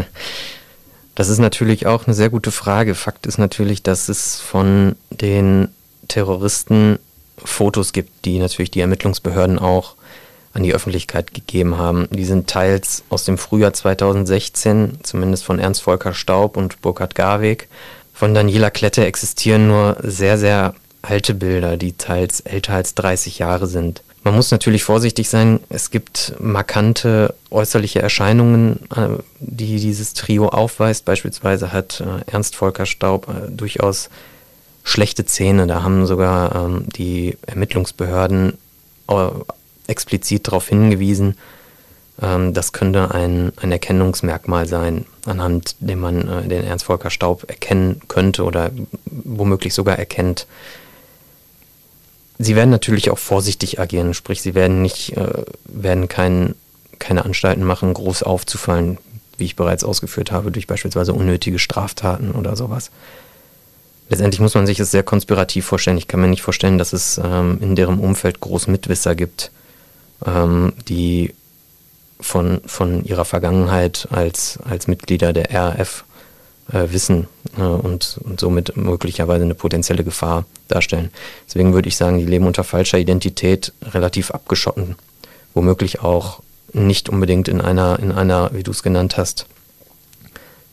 das 1.20 1.28
ist 1.28 1.38
natürlich 1.38 1.86
auch 1.86 2.06
eine 2.06 2.14
sehr 2.14 2.30
gute 2.30 2.50
Frage. 2.50 2.94
Fakt 2.94 3.26
ist 3.26 3.36
natürlich, 3.36 3.82
dass 3.82 4.08
es 4.08 4.40
von 4.40 4.96
den 5.10 5.68
Terroristen 6.08 6.98
Fotos 7.36 7.92
gibt, 7.92 8.24
die 8.24 8.38
natürlich 8.38 8.70
die 8.70 8.80
Ermittlungsbehörden 8.80 9.58
auch 9.58 9.96
an 10.54 10.62
die 10.62 10.72
Öffentlichkeit 10.72 11.34
gegeben 11.34 11.76
haben. 11.76 12.08
Die 12.10 12.24
sind 12.24 12.48
teils 12.48 13.04
aus 13.10 13.26
dem 13.26 13.36
Frühjahr 13.36 13.74
2016, 13.74 15.00
zumindest 15.02 15.44
von 15.44 15.58
Ernst 15.58 15.82
Volker 15.82 16.14
Staub 16.14 16.56
und 16.56 16.80
Burkhard 16.80 17.14
Garweg, 17.14 17.68
von 18.14 18.32
Daniela 18.32 18.70
Klette 18.70 19.04
existieren 19.04 19.68
nur 19.68 19.98
sehr, 20.02 20.38
sehr 20.38 20.74
alte 21.02 21.34
Bilder, 21.34 21.76
die 21.76 21.98
teils 21.98 22.40
älter 22.40 22.72
als 22.72 22.94
30 22.94 23.38
Jahre 23.38 23.66
sind. 23.66 24.02
Man 24.22 24.34
muss 24.34 24.50
natürlich 24.50 24.84
vorsichtig 24.84 25.30
sein. 25.30 25.60
Es 25.70 25.90
gibt 25.90 26.34
markante 26.38 27.34
äußerliche 27.50 28.02
Erscheinungen, 28.02 28.80
äh, 28.94 29.08
die 29.38 29.80
dieses 29.80 30.12
Trio 30.12 30.48
aufweist. 30.48 31.06
Beispielsweise 31.06 31.72
hat 31.72 32.00
äh, 32.00 32.30
Ernst 32.30 32.54
Volker 32.54 32.84
Staub 32.84 33.28
äh, 33.28 33.50
durchaus 33.50 34.10
schlechte 34.82 35.24
Zähne. 35.24 35.66
Da 35.66 35.82
haben 35.82 36.06
sogar 36.06 36.54
ähm, 36.54 36.84
die 36.88 37.36
Ermittlungsbehörden 37.46 38.58
explizit 39.88 40.46
darauf 40.46 40.68
hingewiesen, 40.68 41.36
ähm, 42.22 42.54
das 42.54 42.72
könnte 42.72 43.12
ein, 43.12 43.50
ein 43.60 43.72
Erkennungsmerkmal 43.72 44.68
sein, 44.68 45.04
anhand 45.26 45.74
dem 45.80 45.98
man 45.98 46.48
den 46.48 46.64
Ernst 46.64 46.84
Volker 46.84 47.10
Staub 47.10 47.44
erkennen 47.48 48.00
könnte 48.06 48.44
oder 48.44 48.70
womöglich 49.06 49.74
sogar 49.74 49.98
erkennt. 49.98 50.46
Sie 52.42 52.56
werden 52.56 52.70
natürlich 52.70 53.10
auch 53.10 53.18
vorsichtig 53.18 53.80
agieren, 53.80 54.14
sprich, 54.14 54.40
sie 54.40 54.54
werden 54.54 54.80
nicht, 54.80 55.14
äh, 55.14 55.44
werden 55.66 56.08
kein, 56.08 56.54
keine 56.98 57.26
Anstalten 57.26 57.64
machen, 57.64 57.92
groß 57.92 58.22
aufzufallen, 58.22 58.96
wie 59.36 59.44
ich 59.44 59.56
bereits 59.56 59.84
ausgeführt 59.84 60.32
habe, 60.32 60.50
durch 60.50 60.66
beispielsweise 60.66 61.12
unnötige 61.12 61.58
Straftaten 61.58 62.32
oder 62.32 62.56
sowas. 62.56 62.90
Letztendlich 64.08 64.40
muss 64.40 64.54
man 64.54 64.66
sich 64.66 64.78
das 64.78 64.90
sehr 64.90 65.02
konspirativ 65.02 65.66
vorstellen. 65.66 65.98
Ich 65.98 66.08
kann 66.08 66.18
mir 66.18 66.28
nicht 66.28 66.40
vorstellen, 66.40 66.78
dass 66.78 66.94
es 66.94 67.20
ähm, 67.22 67.58
in 67.60 67.76
deren 67.76 67.98
Umfeld 67.98 68.40
groß 68.40 68.68
Mitwisser 68.68 69.14
gibt, 69.14 69.50
ähm, 70.24 70.72
die 70.88 71.34
von, 72.20 72.62
von 72.64 73.04
ihrer 73.04 73.26
Vergangenheit 73.26 74.08
als, 74.10 74.58
als 74.64 74.86
Mitglieder 74.86 75.34
der 75.34 75.52
RAF 75.52 76.04
äh, 76.72 76.92
wissen 76.92 77.28
äh, 77.58 77.62
und, 77.62 78.18
und 78.24 78.40
somit 78.40 78.76
möglicherweise 78.76 79.44
eine 79.44 79.54
potenzielle 79.54 80.04
Gefahr 80.04 80.44
darstellen. 80.68 81.10
Deswegen 81.46 81.74
würde 81.74 81.88
ich 81.88 81.96
sagen, 81.96 82.18
die 82.18 82.26
leben 82.26 82.46
unter 82.46 82.64
falscher 82.64 82.98
Identität 82.98 83.72
relativ 83.82 84.30
abgeschotten, 84.30 84.96
womöglich 85.54 86.00
auch 86.00 86.40
nicht 86.72 87.08
unbedingt 87.08 87.48
in 87.48 87.60
einer, 87.60 87.98
in 87.98 88.12
einer, 88.12 88.50
wie 88.52 88.62
du 88.62 88.70
es 88.70 88.82
genannt 88.82 89.16
hast, 89.16 89.46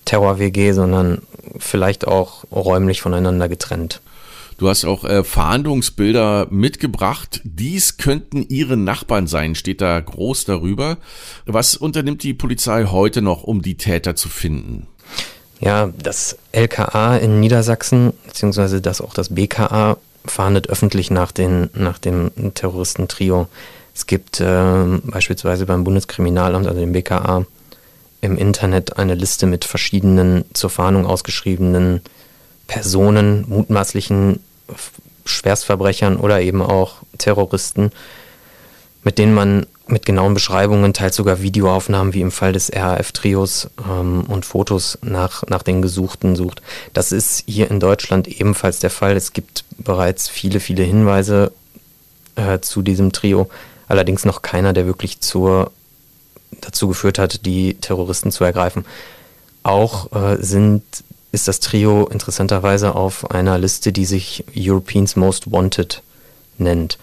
Terror-WG, 0.06 0.72
sondern 0.72 1.22
vielleicht 1.58 2.08
auch 2.08 2.44
räumlich 2.52 3.02
voneinander 3.02 3.50
getrennt. 3.50 4.02
Du 4.58 4.70
hast 4.70 4.86
auch 4.86 5.04
äh, 5.04 5.24
Fahndungsbilder 5.24 6.48
mitgebracht. 6.50 7.42
Dies 7.44 7.98
könnten 7.98 8.44
ihre 8.50 8.76
Nachbarn 8.76 9.28
sein, 9.28 9.54
steht 9.54 9.82
da 9.82 10.00
groß 10.00 10.46
darüber. 10.46 10.98
Was 11.46 11.76
unternimmt 11.76 12.24
die 12.24 12.34
Polizei 12.34 12.86
heute 12.86 13.22
noch, 13.22 13.44
um 13.44 13.62
die 13.62 13.78
Täter 13.78 14.16
zu 14.16 14.30
finden? 14.30 14.88
Ja, 15.60 15.89
das 15.98 16.38
LKA 16.52 17.17
in 17.17 17.39
Niedersachsen, 17.39 18.13
beziehungsweise 18.26 18.82
das 18.82 19.02
auch 19.02 19.13
das 19.13 19.34
BKA, 19.34 19.98
fahndet 20.26 20.70
öffentlich 20.70 21.10
nach, 21.10 21.32
den, 21.32 21.70
nach 21.74 21.98
dem 21.98 22.32
Terroristentrio. 22.54 23.48
Es 23.96 24.06
gibt 24.06 24.39
äh, 24.39 25.00
beispielsweise 25.04 25.65
beim 25.65 25.84
Bundeskriminalamt, 25.84 26.67
also 26.67 26.80
dem 26.80 26.91
BKA, 26.91 27.46
im 28.22 28.38
Internet 28.38 28.98
eine 28.98 29.15
Liste 29.15 29.46
mit 29.46 29.65
verschiedenen 29.65 30.46
zur 30.54 30.70
Fahndung 30.70 31.06
ausgeschriebenen 31.06 32.02
Personen, 32.67 33.46
mutmaßlichen 33.48 34.39
Schwerstverbrechern 35.26 36.17
oder 36.17 36.41
eben 36.41 36.62
auch 36.62 36.96
Terroristen, 37.17 37.91
mit 39.04 39.17
denen 39.17 39.34
man 39.34 39.65
mit 39.88 40.06
genauen 40.06 40.34
Beschreibungen, 40.34 40.93
teils 40.93 41.15
sogar 41.15 41.41
Videoaufnahmen 41.41 42.13
wie 42.13 42.21
im 42.21 42.32
Fall 42.32 42.54
des 42.54 42.71
RAF-Trios 42.73 43.69
ähm, 43.88 44.23
und 44.28 44.45
Fotos 44.45 44.97
nach, 45.02 45.43
nach 45.47 45.63
den 45.63 45.82
Gesuchten 45.82 46.36
sucht. 46.36 46.62
Das 46.93 47.12
ist 47.12 47.43
hier 47.47 47.71
in 47.71 47.80
Deutschland 47.80 48.28
ebenfalls 48.28 48.80
der 48.80 48.89
Fall. 48.89 49.15
Es 49.15 49.34
gibt 49.34 49.63
bereits 49.78 50.30
viele, 50.30 50.60
viele 50.60 50.84
Hinweise 50.84 51.52
äh, 52.36 52.60
zu 52.60 52.82
diesem 52.82 53.12
Trio, 53.12 53.50
allerdings 53.88 54.26
noch 54.26 54.41
keiner, 54.41 54.73
der 54.73 54.86
wirklich 54.86 55.19
zur, 55.21 55.71
dazu 56.62 56.88
geführt 56.88 57.19
hat, 57.19 57.45
die 57.45 57.76
Terroristen 57.76 58.32
zu 58.32 58.43
ergreifen. 58.43 58.86
Auch 59.63 60.12
äh, 60.13 60.38
sind, 60.41 60.84
ist 61.32 61.47
das 61.47 61.60
Trio 61.60 62.08
interessanterweise 62.08 62.95
auf 62.95 63.32
einer 63.32 63.58
Liste, 63.58 63.91
die 63.91 64.06
sich 64.06 64.43
Europeans 64.56 65.15
Most 65.15 65.52
Wanted 65.52 66.02
nennt. 66.58 66.97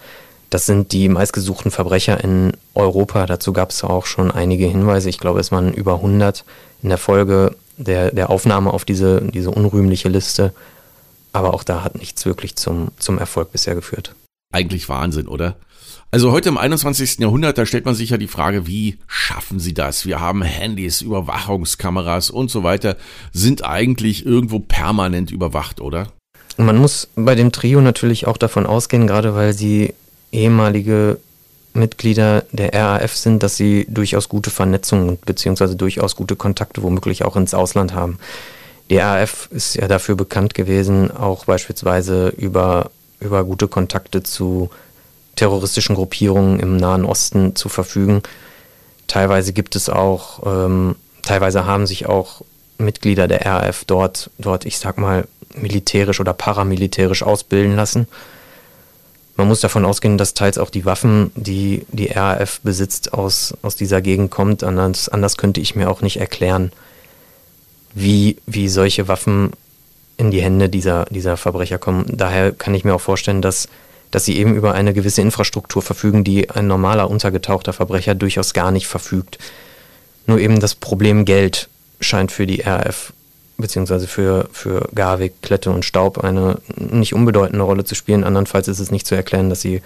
Das 0.55 0.67
sind 0.67 0.93
die 0.93 1.09
meistgesuchten 1.09 1.69
Verbrecher 1.69 2.23
in 2.23 2.53
Europa. 2.75 3.25
Dazu 3.25 3.51
gab 3.51 3.71
es 3.71 3.83
auch 3.83 4.05
schon 4.05 4.31
einige 4.31 4.67
Hinweise. 4.67 5.09
Ich 5.09 5.19
glaube, 5.19 5.41
es 5.41 5.51
waren 5.51 5.73
über 5.73 5.95
100 5.95 6.45
in 6.81 6.87
der 6.87 6.97
Folge 6.97 7.57
der, 7.75 8.11
der 8.11 8.29
Aufnahme 8.29 8.71
auf 8.71 8.85
diese, 8.85 9.21
diese 9.21 9.51
unrühmliche 9.51 10.07
Liste. 10.07 10.53
Aber 11.33 11.53
auch 11.53 11.65
da 11.65 11.83
hat 11.83 11.99
nichts 11.99 12.25
wirklich 12.25 12.55
zum, 12.55 12.91
zum 12.99 13.17
Erfolg 13.17 13.51
bisher 13.51 13.75
geführt. 13.75 14.15
Eigentlich 14.53 14.87
Wahnsinn, 14.87 15.27
oder? 15.27 15.57
Also 16.11 16.31
heute 16.31 16.47
im 16.47 16.57
21. 16.57 17.19
Jahrhundert, 17.19 17.57
da 17.57 17.65
stellt 17.65 17.83
man 17.83 17.93
sich 17.95 18.11
ja 18.11 18.17
die 18.17 18.29
Frage, 18.29 18.65
wie 18.65 18.97
schaffen 19.07 19.59
sie 19.59 19.73
das? 19.73 20.05
Wir 20.05 20.21
haben 20.21 20.41
Handys, 20.41 21.01
Überwachungskameras 21.01 22.29
und 22.29 22.49
so 22.49 22.63
weiter, 22.63 22.95
sind 23.33 23.65
eigentlich 23.65 24.25
irgendwo 24.25 24.59
permanent 24.59 25.31
überwacht, 25.31 25.81
oder? 25.81 26.07
Man 26.55 26.77
muss 26.77 27.09
bei 27.17 27.35
dem 27.35 27.51
Trio 27.51 27.81
natürlich 27.81 28.25
auch 28.25 28.37
davon 28.37 28.65
ausgehen, 28.65 29.05
gerade 29.05 29.35
weil 29.35 29.51
sie 29.51 29.93
ehemalige 30.31 31.17
Mitglieder 31.73 32.45
der 32.51 32.73
RAF 32.73 33.15
sind, 33.15 33.43
dass 33.43 33.57
sie 33.57 33.85
durchaus 33.89 34.29
gute 34.29 34.49
Vernetzungen 34.49 35.17
bzw. 35.17 35.75
durchaus 35.75 36.15
gute 36.15 36.35
Kontakte 36.35 36.83
womöglich 36.83 37.23
auch 37.25 37.35
ins 37.35 37.53
Ausland 37.53 37.93
haben. 37.93 38.17
Die 38.89 38.97
RAF 38.97 39.49
ist 39.51 39.75
ja 39.75 39.87
dafür 39.87 40.15
bekannt 40.15 40.53
gewesen, 40.53 41.11
auch 41.11 41.45
beispielsweise 41.45 42.29
über, 42.29 42.91
über 43.19 43.43
gute 43.43 43.67
Kontakte 43.67 44.23
zu 44.23 44.69
terroristischen 45.35 45.95
Gruppierungen 45.95 46.59
im 46.59 46.77
Nahen 46.77 47.03
Osten 47.03 47.55
zu 47.55 47.67
verfügen. 47.67 48.21
Teilweise 49.07 49.53
gibt 49.53 49.75
es 49.75 49.89
auch, 49.89 50.45
ähm, 50.45 50.95
teilweise 51.23 51.65
haben 51.65 51.87
sich 51.87 52.05
auch 52.05 52.41
Mitglieder 52.77 53.27
der 53.27 53.45
RAF 53.45 53.85
dort, 53.85 54.29
dort, 54.37 54.65
ich 54.65 54.77
sag 54.79 54.97
mal, 54.97 55.27
militärisch 55.55 56.19
oder 56.19 56.33
paramilitärisch 56.33 57.23
ausbilden 57.23 57.75
lassen. 57.75 58.07
Man 59.37 59.47
muss 59.49 59.59
davon 59.59 59.83
ausgehen, 59.83 60.17
dass 60.17 60.33
teils 60.33 60.57
auch 60.57 60.69
die 60.69 60.85
Waffen, 60.85 61.31
die 61.35 61.85
die 61.91 62.07
RAF 62.07 62.61
besitzt, 62.61 63.13
aus, 63.13 63.53
aus 63.61 63.75
dieser 63.75 64.01
Gegend 64.01 64.31
kommt. 64.31 64.63
Anders, 64.63 65.09
anders 65.09 65.35
könnte 65.35 65.59
ich 65.59 65.75
mir 65.75 65.89
auch 65.89 66.01
nicht 66.01 66.19
erklären, 66.19 66.71
wie, 67.93 68.37
wie 68.45 68.69
solche 68.69 69.07
Waffen 69.07 69.51
in 70.17 70.31
die 70.31 70.41
Hände 70.41 70.69
dieser, 70.69 71.05
dieser 71.05 71.35
Verbrecher 71.35 71.77
kommen. 71.77 72.05
Daher 72.07 72.53
kann 72.53 72.73
ich 72.73 72.85
mir 72.85 72.95
auch 72.95 73.01
vorstellen, 73.01 73.41
dass, 73.41 73.67
dass 74.11 74.23
sie 74.23 74.37
eben 74.37 74.55
über 74.55 74.73
eine 74.73 74.93
gewisse 74.93 75.21
Infrastruktur 75.21 75.81
verfügen, 75.81 76.23
die 76.23 76.49
ein 76.49 76.67
normaler 76.67 77.09
untergetauchter 77.09 77.73
Verbrecher 77.73 78.15
durchaus 78.15 78.53
gar 78.53 78.71
nicht 78.71 78.87
verfügt. 78.87 79.37
Nur 80.27 80.39
eben 80.39 80.61
das 80.61 80.75
Problem 80.75 81.25
Geld 81.25 81.67
scheint 81.99 82.31
für 82.31 82.47
die 82.47 82.61
RAF 82.61 83.11
beziehungsweise 83.57 84.07
für, 84.07 84.49
für 84.51 84.87
Garwig, 84.93 85.41
Klette 85.41 85.71
und 85.71 85.85
Staub 85.85 86.23
eine 86.23 86.59
nicht 86.75 87.13
unbedeutende 87.13 87.63
Rolle 87.63 87.85
zu 87.85 87.95
spielen. 87.95 88.23
Andernfalls 88.23 88.67
ist 88.67 88.79
es 88.79 88.91
nicht 88.91 89.07
zu 89.07 89.15
erklären, 89.15 89.49
dass 89.49 89.61
sie 89.61 89.81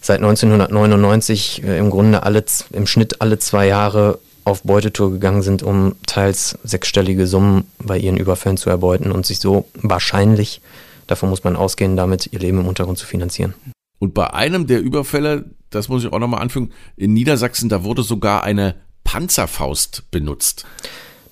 seit 0.00 0.18
1999 0.18 1.62
äh, 1.64 1.78
im 1.78 1.90
Grunde 1.90 2.22
alle, 2.24 2.44
im 2.72 2.86
Schnitt 2.86 3.20
alle 3.20 3.38
zwei 3.38 3.66
Jahre 3.66 4.18
auf 4.44 4.62
Beutetour 4.62 5.10
gegangen 5.10 5.42
sind, 5.42 5.62
um 5.62 5.94
teils 6.06 6.58
sechsstellige 6.64 7.26
Summen 7.26 7.66
bei 7.78 7.96
ihren 7.96 8.18
Überfällen 8.18 8.58
zu 8.58 8.68
erbeuten 8.68 9.10
und 9.10 9.24
sich 9.24 9.38
so 9.38 9.66
wahrscheinlich, 9.74 10.60
davon 11.06 11.30
muss 11.30 11.44
man 11.44 11.56
ausgehen, 11.56 11.96
damit 11.96 12.30
ihr 12.32 12.40
Leben 12.40 12.60
im 12.60 12.68
Untergrund 12.68 12.98
zu 12.98 13.06
finanzieren. 13.06 13.54
Und 13.98 14.12
bei 14.12 14.34
einem 14.34 14.66
der 14.66 14.82
Überfälle, 14.82 15.46
das 15.70 15.88
muss 15.88 16.04
ich 16.04 16.12
auch 16.12 16.18
nochmal 16.18 16.42
anfügen, 16.42 16.72
in 16.96 17.14
Niedersachsen, 17.14 17.70
da 17.70 17.84
wurde 17.84 18.02
sogar 18.02 18.42
eine 18.42 18.74
Panzerfaust 19.04 20.10
benutzt 20.10 20.66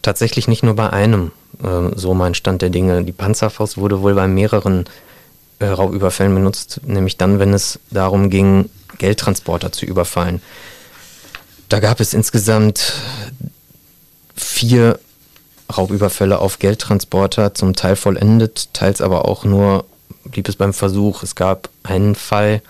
tatsächlich 0.02 0.48
nicht 0.48 0.62
nur 0.62 0.74
bei 0.74 0.90
einem, 0.90 1.32
äh, 1.62 1.96
so 1.96 2.14
mein 2.14 2.34
Stand 2.34 2.62
der 2.62 2.70
Dinge. 2.70 3.04
Die 3.04 3.12
Panzerfaust 3.12 3.78
wurde 3.78 4.02
wohl 4.02 4.14
bei 4.14 4.28
mehreren 4.28 4.84
äh, 5.58 5.66
Raubüberfällen 5.66 6.34
benutzt, 6.34 6.80
nämlich 6.84 7.16
dann, 7.16 7.38
wenn 7.38 7.54
es 7.54 7.78
darum 7.90 8.30
ging, 8.30 8.68
Geldtransporter 8.98 9.72
zu 9.72 9.86
überfallen. 9.86 10.42
Da 11.68 11.80
gab 11.80 12.00
es 12.00 12.14
insgesamt 12.14 12.92
vier 14.36 14.98
Raubüberfälle 15.74 16.38
auf 16.38 16.58
Geldtransporter, 16.58 17.54
zum 17.54 17.74
Teil 17.74 17.96
vollendet, 17.96 18.74
teils 18.74 19.00
aber 19.00 19.26
auch 19.26 19.44
nur 19.44 19.86
blieb 20.24 20.48
es 20.48 20.56
beim 20.56 20.72
Versuch. 20.72 21.22
Es 21.22 21.34
gab 21.34 21.68
einen 21.82 22.14
Fall, 22.14 22.62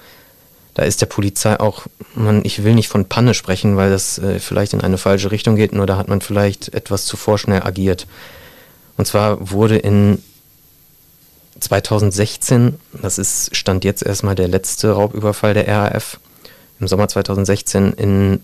da 0.75 0.83
ist 0.85 1.01
der 1.01 1.07
Polizei 1.07 1.61
auch, 1.61 1.87
man, 2.15 2.45
ich 2.45 2.65
will 2.65 2.75
nicht 2.75 2.89
von 2.89 3.05
Panne 3.05 3.35
sprechen, 3.35 3.77
weil 3.77 3.91
das 3.91 4.19
äh, 4.19 4.39
vielleicht 4.39 4.73
in 4.73 4.81
eine 4.81 4.99
falsche 4.99 5.31
Richtung 5.31 5.57
geht, 5.57 5.73
nur 5.73 5.87
da 5.87 5.97
hat 5.97 6.09
man 6.09 6.21
vielleicht 6.21 6.73
etwas 6.75 7.05
zu 7.05 7.17
vorschnell 7.17 7.63
agiert. 7.63 8.07
Und 8.97 9.07
zwar 9.07 9.51
wurde 9.51 9.77
in 9.77 10.23
2016, 11.61 12.79
das 13.01 13.19
ist 13.19 13.55
Stand 13.55 13.85
jetzt 13.85 14.05
erstmal 14.05 14.35
der 14.35 14.49
letzte 14.49 14.93
Raubüberfall 14.93 15.55
der 15.55 15.69
RAF, 15.69 16.19
im 16.81 16.89
Sommer 16.89 17.07
2016 17.09 17.93
in 17.93 18.41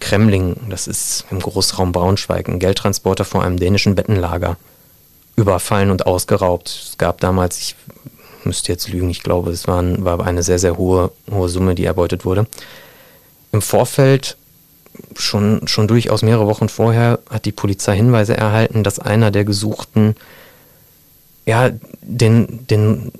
Kremling, 0.00 0.68
das 0.68 0.86
ist 0.86 1.24
im 1.30 1.40
Großraum 1.40 1.92
Braunschweig, 1.92 2.48
ein 2.48 2.58
Geldtransporter 2.58 3.24
vor 3.24 3.42
einem 3.44 3.58
dänischen 3.58 3.94
Bettenlager 3.94 4.56
überfallen 5.36 5.90
und 5.90 6.06
ausgeraubt. 6.06 6.68
Es 6.68 6.98
gab 6.98 7.20
damals, 7.20 7.58
ich 7.58 7.76
müsste 8.46 8.72
jetzt 8.72 8.88
lügen, 8.88 9.10
ich 9.10 9.22
glaube, 9.22 9.50
es 9.50 9.66
waren, 9.68 10.04
war 10.04 10.24
eine 10.24 10.42
sehr, 10.42 10.58
sehr 10.58 10.76
hohe, 10.76 11.12
hohe 11.30 11.48
Summe, 11.48 11.74
die 11.74 11.84
erbeutet 11.84 12.24
wurde. 12.24 12.46
Im 13.52 13.62
Vorfeld, 13.62 14.36
schon, 15.16 15.66
schon 15.68 15.88
durchaus 15.88 16.22
mehrere 16.22 16.46
Wochen 16.46 16.68
vorher, 16.68 17.18
hat 17.30 17.44
die 17.44 17.52
Polizei 17.52 17.96
Hinweise 17.96 18.36
erhalten, 18.36 18.82
dass 18.82 18.98
einer 18.98 19.30
der 19.30 19.44
Gesuchten 19.44 20.16
ja, 21.44 21.70
den, 22.02 22.66
den, 22.66 23.12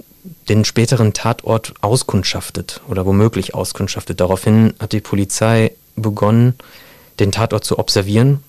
den 0.48 0.64
späteren 0.64 1.12
Tatort 1.12 1.74
auskundschaftet 1.80 2.80
oder 2.88 3.06
womöglich 3.06 3.54
auskundschaftet. 3.54 4.20
Daraufhin 4.20 4.74
hat 4.80 4.92
die 4.92 5.00
Polizei 5.00 5.72
begonnen, 5.94 6.54
den 7.20 7.32
Tatort 7.32 7.64
zu 7.64 7.78
observieren, 7.78 8.42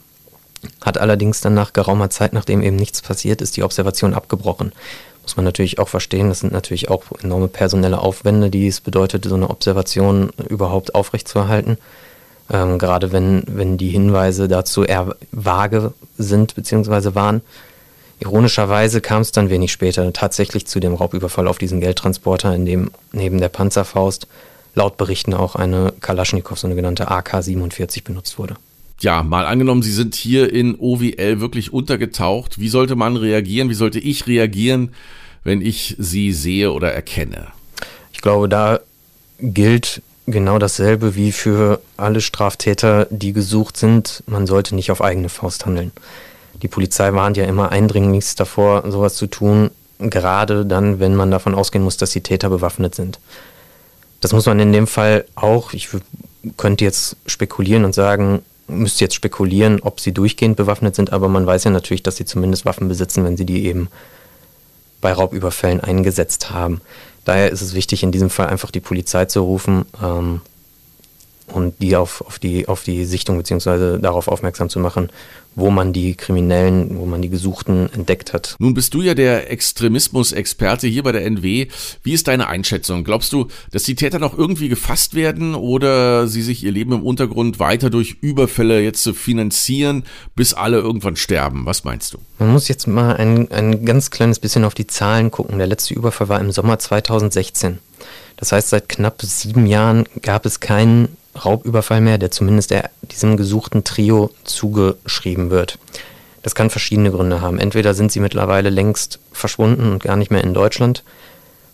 hat 0.81 0.97
allerdings 0.97 1.41
dann 1.41 1.53
nach 1.53 1.73
geraumer 1.73 2.09
Zeit, 2.09 2.33
nachdem 2.33 2.63
eben 2.63 2.75
nichts 2.75 3.01
passiert 3.01 3.41
ist, 3.41 3.55
die 3.55 3.63
Observation 3.63 4.13
abgebrochen 4.13 4.73
muss 5.27 5.35
man 5.35 5.43
natürlich 5.43 5.77
auch 5.77 5.89
verstehen, 5.89 6.29
das 6.29 6.39
sind 6.39 6.53
natürlich 6.53 6.89
auch 6.89 7.03
enorme 7.21 7.49
personelle 7.49 7.99
Aufwände, 7.99 8.49
die 8.49 8.65
es 8.65 8.79
bedeutet, 8.79 9.25
so 9.25 9.35
eine 9.35 9.49
Observation 9.49 10.29
überhaupt 10.47 10.95
aufrechtzuerhalten. 10.95 11.77
Ähm, 12.49 12.77
gerade 12.77 13.11
wenn, 13.11 13.43
wenn 13.45 13.77
die 13.77 13.89
Hinweise 13.89 14.47
dazu 14.47 14.85
eher 14.85 15.17
vage 15.33 15.91
sind 16.17 16.55
bzw. 16.55 17.13
waren. 17.13 17.41
Ironischerweise 18.21 19.01
kam 19.01 19.21
es 19.21 19.33
dann 19.33 19.49
wenig 19.49 19.73
später 19.73 20.13
tatsächlich 20.13 20.65
zu 20.65 20.79
dem 20.79 20.93
Raubüberfall 20.93 21.49
auf 21.49 21.57
diesen 21.57 21.81
Geldtransporter, 21.81 22.55
in 22.55 22.65
dem 22.65 22.91
neben 23.11 23.37
der 23.39 23.49
Panzerfaust 23.49 24.27
laut 24.75 24.95
Berichten 24.95 25.33
auch 25.33 25.55
eine 25.55 25.91
Kalaschnikow, 25.99 26.57
so 26.57 26.67
eine 26.67 26.77
genannte 26.77 27.11
AK-47 27.11 28.05
benutzt 28.05 28.39
wurde 28.39 28.55
ja, 29.01 29.23
mal 29.23 29.45
angenommen, 29.45 29.83
Sie 29.83 29.91
sind 29.91 30.15
hier 30.15 30.51
in 30.51 30.75
OWL 30.79 31.39
wirklich 31.39 31.71
untergetaucht. 31.71 32.59
Wie 32.59 32.69
sollte 32.69 32.95
man 32.95 33.15
reagieren? 33.15 33.69
Wie 33.69 33.75
sollte 33.75 33.99
ich 33.99 34.27
reagieren, 34.27 34.93
wenn 35.43 35.61
ich 35.61 35.95
Sie 35.99 36.33
sehe 36.33 36.71
oder 36.71 36.91
erkenne? 36.91 37.47
Ich 38.11 38.21
glaube, 38.21 38.49
da 38.49 38.79
gilt 39.39 40.01
genau 40.25 40.59
dasselbe 40.59 41.15
wie 41.15 41.31
für 41.31 41.79
alle 41.95 42.21
Straftäter, 42.21 43.07
die 43.09 43.33
gesucht 43.33 43.77
sind. 43.77 44.23
Man 44.27 44.47
sollte 44.47 44.75
nicht 44.75 44.91
auf 44.91 45.01
eigene 45.01 45.29
Faust 45.29 45.65
handeln. 45.65 45.91
Die 46.61 46.67
Polizei 46.67 47.13
warnt 47.13 47.37
ja 47.37 47.45
immer 47.45 47.71
eindringlichst 47.71 48.39
davor, 48.39 48.89
sowas 48.91 49.15
zu 49.15 49.27
tun, 49.27 49.69
gerade 49.99 50.65
dann, 50.65 50.99
wenn 50.99 51.15
man 51.15 51.31
davon 51.31 51.55
ausgehen 51.55 51.83
muss, 51.83 51.97
dass 51.97 52.11
die 52.11 52.21
Täter 52.21 52.49
bewaffnet 52.49 52.95
sind. 52.95 53.19
Das 54.21 54.33
muss 54.33 54.47
man 54.47 54.59
in 54.59 54.73
dem 54.73 54.87
Fall 54.87 55.25
auch, 55.35 55.73
ich 55.73 55.89
könnte 56.57 56.83
jetzt 56.83 57.15
spekulieren 57.27 57.85
und 57.85 57.93
sagen, 57.93 58.41
müsste 58.67 59.03
jetzt 59.03 59.15
spekulieren, 59.15 59.81
ob 59.81 59.99
sie 59.99 60.13
durchgehend 60.13 60.57
bewaffnet 60.57 60.95
sind, 60.95 61.13
aber 61.13 61.29
man 61.29 61.45
weiß 61.45 61.65
ja 61.65 61.71
natürlich, 61.71 62.03
dass 62.03 62.17
sie 62.17 62.25
zumindest 62.25 62.65
Waffen 62.65 62.87
besitzen, 62.87 63.23
wenn 63.23 63.37
sie 63.37 63.45
die 63.45 63.65
eben 63.65 63.89
bei 65.01 65.13
Raubüberfällen 65.13 65.81
eingesetzt 65.81 66.51
haben. 66.51 66.81
Daher 67.25 67.51
ist 67.51 67.61
es 67.61 67.73
wichtig, 67.73 68.03
in 68.03 68.11
diesem 68.11 68.29
Fall 68.29 68.47
einfach 68.47 68.71
die 68.71 68.79
Polizei 68.79 69.25
zu 69.25 69.41
rufen 69.41 69.85
ähm, 70.03 70.41
und 71.47 71.81
die 71.81 71.95
auf, 71.95 72.21
auf, 72.21 72.39
die, 72.39 72.67
auf 72.67 72.83
die 72.83 73.05
Sichtung 73.05 73.37
bzw. 73.37 73.99
darauf 73.99 74.27
aufmerksam 74.27 74.69
zu 74.69 74.79
machen, 74.79 75.09
wo 75.55 75.71
man 75.71 75.91
die 75.91 76.13
Kriminellen, 76.15 76.99
wo 76.99 77.05
man 77.05 77.21
die 77.21 77.29
Gesuchten 77.29 77.91
entdeckt 77.91 78.31
hat. 78.31 78.55
Nun 78.59 78.75
bist 78.75 78.93
du 78.93 79.01
ja 79.01 79.15
der 79.15 79.49
Extremismus-Experte 79.51 80.87
hier 80.87 81.01
bei 81.01 81.11
der 81.11 81.25
NW. 81.25 81.67
Wie 82.03 82.13
ist 82.13 82.27
deine 82.27 82.47
Einschätzung? 82.47 83.03
Glaubst 83.03 83.33
du, 83.33 83.47
dass 83.71 83.81
die 83.81 83.95
Täter 83.95 84.19
noch 84.19 84.37
irgendwie 84.37 84.69
gefasst 84.69 85.15
werden 85.15 85.55
oder 85.55 86.27
sie 86.27 86.43
sich 86.43 86.63
ihr 86.63 86.71
Leben 86.71 86.91
im 86.91 87.03
Untergrund 87.03 87.59
weiter 87.59 87.89
durch 87.89 88.17
Überfälle 88.21 88.81
jetzt 88.81 89.01
zu 89.01 89.15
finanzieren, 89.15 90.03
bis 90.35 90.53
alle 90.53 90.77
irgendwann 90.77 91.15
sterben? 91.15 91.65
Was 91.65 91.83
meinst 91.83 92.13
du? 92.13 92.19
Man 92.37 92.51
muss 92.51 92.67
jetzt 92.67 92.85
mal 92.85 93.15
ein, 93.15 93.51
ein 93.51 93.83
ganz 93.83 94.11
kleines 94.11 94.37
bisschen 94.37 94.63
auf 94.63 94.75
die 94.75 94.85
Zahlen 94.85 95.31
gucken. 95.31 95.57
Der 95.57 95.67
letzte 95.67 95.95
Überfall 95.95 96.29
war 96.29 96.39
im 96.39 96.51
Sommer 96.51 96.77
2016. 96.77 97.79
Das 98.35 98.51
heißt, 98.51 98.69
seit 98.69 98.87
knapp 98.89 99.23
sieben 99.23 99.65
Jahren 99.65 100.05
gab 100.21 100.45
es 100.45 100.59
keinen 100.59 101.17
Raubüberfall 101.43 102.01
mehr, 102.01 102.17
der 102.17 102.31
zumindest 102.31 102.71
der, 102.71 102.89
diesem 103.01 103.37
gesuchten 103.37 103.83
Trio 103.83 104.31
zugeschrieben 104.43 105.49
wird. 105.49 105.77
Das 106.43 106.55
kann 106.55 106.69
verschiedene 106.69 107.11
Gründe 107.11 107.41
haben. 107.41 107.59
Entweder 107.59 107.93
sind 107.93 108.11
sie 108.11 108.19
mittlerweile 108.19 108.69
längst 108.69 109.19
verschwunden 109.31 109.91
und 109.91 110.03
gar 110.03 110.15
nicht 110.15 110.31
mehr 110.31 110.43
in 110.43 110.53
Deutschland, 110.53 111.03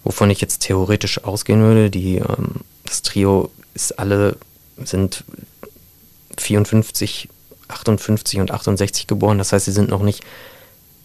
wovon 0.03 0.29
ich 0.29 0.41
jetzt 0.41 0.59
theoretisch 0.59 1.23
ausgehen 1.23 1.61
würde. 1.61 1.89
Die, 1.89 2.17
ähm, 2.17 2.61
das 2.85 3.01
Trio 3.01 3.51
ist 3.73 3.99
alle, 3.99 4.35
sind 4.83 5.23
54, 6.37 7.29
58 7.67 8.39
und 8.39 8.51
68 8.51 9.07
geboren. 9.07 9.37
Das 9.37 9.53
heißt, 9.53 9.65
sie 9.65 9.71
sind 9.71 9.89
noch 9.89 10.01
nicht 10.01 10.23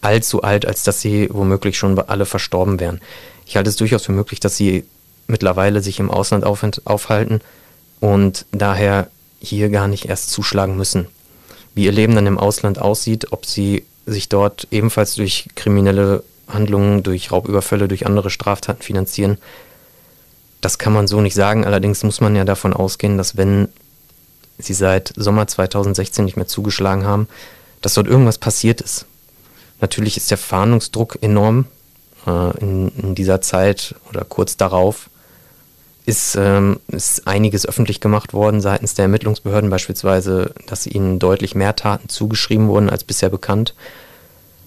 allzu 0.01 0.41
alt, 0.41 0.65
als 0.65 0.83
dass 0.83 1.01
sie 1.01 1.29
womöglich 1.31 1.77
schon 1.77 1.99
alle 1.99 2.25
verstorben 2.25 2.79
wären. 2.79 3.01
Ich 3.45 3.55
halte 3.55 3.69
es 3.69 3.75
durchaus 3.75 4.05
für 4.05 4.11
möglich, 4.11 4.39
dass 4.39 4.55
sie 4.57 4.85
mittlerweile 5.27 5.81
sich 5.81 5.99
im 5.99 6.09
Ausland 6.09 6.43
aufhalten 6.45 7.41
und 7.99 8.45
daher 8.51 9.09
hier 9.39 9.69
gar 9.69 9.87
nicht 9.87 10.05
erst 10.05 10.31
zuschlagen 10.31 10.77
müssen. 10.77 11.07
Wie 11.73 11.85
ihr 11.85 11.91
Leben 11.91 12.15
dann 12.15 12.27
im 12.27 12.37
Ausland 12.37 12.79
aussieht, 12.79 13.31
ob 13.31 13.45
sie 13.45 13.85
sich 14.05 14.29
dort 14.29 14.67
ebenfalls 14.71 15.15
durch 15.15 15.47
kriminelle 15.55 16.23
Handlungen, 16.47 17.03
durch 17.03 17.31
Raubüberfälle, 17.31 17.87
durch 17.87 18.05
andere 18.05 18.29
Straftaten 18.29 18.81
finanzieren, 18.81 19.37
das 20.61 20.77
kann 20.77 20.93
man 20.93 21.07
so 21.07 21.21
nicht 21.21 21.35
sagen. 21.35 21.65
Allerdings 21.65 22.03
muss 22.03 22.21
man 22.21 22.35
ja 22.35 22.43
davon 22.43 22.73
ausgehen, 22.73 23.17
dass 23.17 23.37
wenn 23.37 23.69
sie 24.57 24.73
seit 24.73 25.13
Sommer 25.15 25.47
2016 25.47 26.25
nicht 26.25 26.35
mehr 26.35 26.47
zugeschlagen 26.47 27.05
haben, 27.05 27.27
dass 27.81 27.93
dort 27.93 28.07
irgendwas 28.07 28.37
passiert 28.37 28.81
ist. 28.81 29.05
Natürlich 29.79 30.17
ist 30.17 30.31
der 30.31 30.37
Fahndungsdruck 30.37 31.19
enorm 31.21 31.65
äh, 32.27 32.57
in, 32.59 32.89
in 32.97 33.15
dieser 33.15 33.39
Zeit 33.39 33.95
oder 34.09 34.25
kurz 34.25 34.57
darauf 34.57 35.09
ist, 36.09 36.35
ähm, 36.35 36.79
ist 36.87 37.27
einiges 37.27 37.67
öffentlich 37.67 38.01
gemacht 38.01 38.33
worden 38.33 38.61
seitens 38.61 38.95
der 38.95 39.03
Ermittlungsbehörden, 39.03 39.69
beispielsweise, 39.69 40.53
dass 40.65 40.87
ihnen 40.87 41.19
deutlich 41.19 41.53
mehr 41.53 41.75
Taten 41.75 42.09
zugeschrieben 42.09 42.67
wurden 42.67 42.89
als 42.89 43.03
bisher 43.03 43.29
bekannt. 43.29 43.75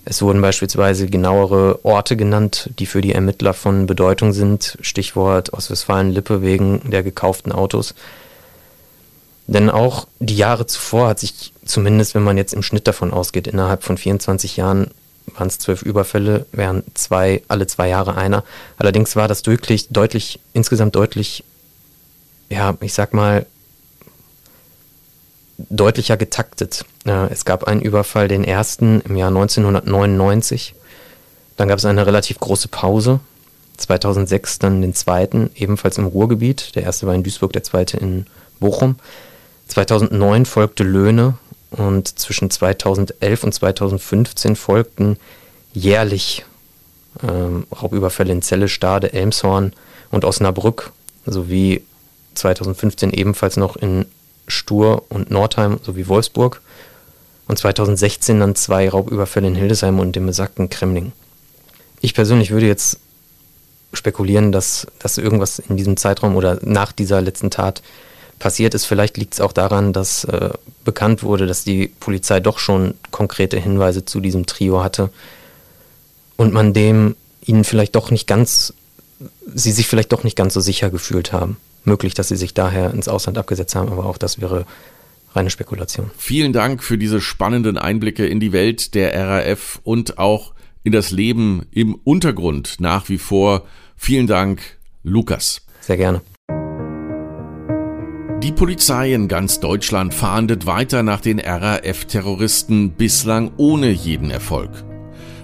Es 0.04 0.22
wurden 0.22 0.40
beispielsweise 0.40 1.06
genauere 1.06 1.84
Orte 1.84 2.16
genannt, 2.16 2.70
die 2.78 2.86
für 2.86 3.00
die 3.00 3.12
Ermittler 3.12 3.54
von 3.54 3.86
Bedeutung 3.86 4.32
sind. 4.32 4.78
Stichwort 4.80 5.52
Ostwestfalen-Lippe 5.52 6.42
wegen 6.42 6.90
der 6.90 7.02
gekauften 7.02 7.52
Autos. 7.52 7.94
Denn 9.48 9.68
auch 9.68 10.06
die 10.20 10.36
Jahre 10.36 10.66
zuvor 10.66 11.08
hat 11.08 11.18
sich 11.18 11.52
zumindest, 11.64 12.14
wenn 12.14 12.22
man 12.22 12.36
jetzt 12.36 12.54
im 12.54 12.62
Schnitt 12.62 12.86
davon 12.86 13.12
ausgeht, 13.12 13.48
innerhalb 13.48 13.82
von 13.82 13.98
24 13.98 14.56
Jahren 14.56 14.90
waren 15.26 15.48
es 15.48 15.58
zwölf 15.58 15.82
Überfälle, 15.82 16.46
wären 16.52 16.82
zwei, 16.94 17.42
alle 17.48 17.66
zwei 17.66 17.88
Jahre 17.88 18.16
einer. 18.16 18.44
Allerdings 18.76 19.16
war 19.16 19.28
das 19.28 19.42
deutlich, 19.42 19.88
deutlich, 19.88 20.40
insgesamt 20.52 20.94
deutlich, 20.94 21.44
ja, 22.48 22.76
ich 22.80 22.94
sag 22.94 23.14
mal, 23.14 23.46
deutlicher 25.68 26.16
getaktet. 26.16 26.84
es 27.04 27.44
gab 27.44 27.64
einen 27.64 27.82
Überfall, 27.82 28.28
den 28.28 28.44
ersten 28.44 29.00
im 29.02 29.16
Jahr 29.16 29.28
1999. 29.28 30.74
Dann 31.56 31.68
gab 31.68 31.78
es 31.78 31.84
eine 31.84 32.06
relativ 32.06 32.40
große 32.40 32.68
Pause. 32.68 33.20
2006 33.76 34.58
dann 34.58 34.82
den 34.82 34.94
zweiten, 34.94 35.50
ebenfalls 35.54 35.98
im 35.98 36.06
Ruhrgebiet. 36.06 36.74
Der 36.76 36.82
erste 36.82 37.06
war 37.06 37.14
in 37.14 37.22
Duisburg, 37.22 37.52
der 37.52 37.62
zweite 37.62 37.96
in 37.96 38.26
Bochum. 38.60 38.96
2009 39.68 40.46
folgte 40.46 40.84
Löhne, 40.84 41.34
und 41.72 42.18
zwischen 42.18 42.50
2011 42.50 43.44
und 43.44 43.52
2015 43.52 44.56
folgten 44.56 45.16
jährlich 45.72 46.44
ähm, 47.22 47.66
Raubüberfälle 47.72 48.32
in 48.32 48.42
Celle, 48.42 48.68
Stade, 48.68 49.12
Elmshorn 49.12 49.72
und 50.10 50.24
Osnabrück, 50.24 50.92
sowie 51.26 51.82
2015 52.34 53.12
ebenfalls 53.12 53.56
noch 53.56 53.76
in 53.76 54.06
Stur 54.46 55.04
und 55.08 55.30
Nordheim 55.30 55.78
sowie 55.82 56.08
Wolfsburg 56.08 56.60
und 57.48 57.58
2016 57.58 58.40
dann 58.40 58.54
zwei 58.54 58.88
Raubüberfälle 58.88 59.46
in 59.46 59.54
Hildesheim 59.54 59.98
und 59.98 60.16
dem 60.16 60.26
besagten 60.26 60.68
Kremling. 60.68 61.12
Ich 62.00 62.14
persönlich 62.14 62.50
würde 62.50 62.66
jetzt 62.66 62.98
spekulieren, 63.92 64.52
dass, 64.52 64.86
dass 64.98 65.18
irgendwas 65.18 65.58
in 65.58 65.76
diesem 65.76 65.96
Zeitraum 65.96 66.36
oder 66.36 66.58
nach 66.62 66.92
dieser 66.92 67.20
letzten 67.20 67.50
Tat 67.50 67.82
passiert 68.42 68.74
ist. 68.74 68.86
Vielleicht 68.86 69.16
liegt 69.16 69.34
es 69.34 69.40
auch 69.40 69.52
daran, 69.52 69.92
dass 69.92 70.24
äh, 70.24 70.50
bekannt 70.84 71.22
wurde, 71.22 71.46
dass 71.46 71.62
die 71.62 71.86
Polizei 71.86 72.40
doch 72.40 72.58
schon 72.58 72.94
konkrete 73.12 73.58
Hinweise 73.58 74.04
zu 74.04 74.20
diesem 74.20 74.46
Trio 74.46 74.82
hatte 74.82 75.10
und 76.36 76.52
man 76.52 76.72
dem 76.72 77.14
ihnen 77.40 77.62
vielleicht 77.62 77.94
doch 77.94 78.10
nicht 78.10 78.26
ganz, 78.26 78.74
sie 79.54 79.70
sich 79.70 79.86
vielleicht 79.86 80.12
doch 80.12 80.24
nicht 80.24 80.36
ganz 80.36 80.54
so 80.54 80.60
sicher 80.60 80.90
gefühlt 80.90 81.32
haben. 81.32 81.56
Möglich, 81.84 82.14
dass 82.14 82.28
sie 82.28 82.36
sich 82.36 82.52
daher 82.52 82.92
ins 82.92 83.06
Ausland 83.06 83.38
abgesetzt 83.38 83.76
haben, 83.76 83.92
aber 83.92 84.06
auch 84.06 84.18
das 84.18 84.40
wäre 84.40 84.66
reine 85.34 85.50
Spekulation. 85.50 86.10
Vielen 86.18 86.52
Dank 86.52 86.82
für 86.82 86.98
diese 86.98 87.20
spannenden 87.20 87.78
Einblicke 87.78 88.26
in 88.26 88.40
die 88.40 88.52
Welt 88.52 88.94
der 88.94 89.14
RAF 89.14 89.80
und 89.84 90.18
auch 90.18 90.52
in 90.82 90.92
das 90.92 91.12
Leben 91.12 91.64
im 91.70 91.94
Untergrund 91.94 92.76
nach 92.80 93.08
wie 93.08 93.18
vor. 93.18 93.62
Vielen 93.96 94.26
Dank, 94.26 94.60
Lukas. 95.04 95.62
Sehr 95.80 95.96
gerne. 95.96 96.22
Die 98.42 98.50
Polizei 98.50 99.14
in 99.14 99.28
ganz 99.28 99.60
Deutschland 99.60 100.12
fahndet 100.12 100.66
weiter 100.66 101.04
nach 101.04 101.20
den 101.20 101.38
RAF-Terroristen, 101.38 102.90
bislang 102.90 103.52
ohne 103.56 103.90
jeden 103.90 104.32
Erfolg. 104.32 104.84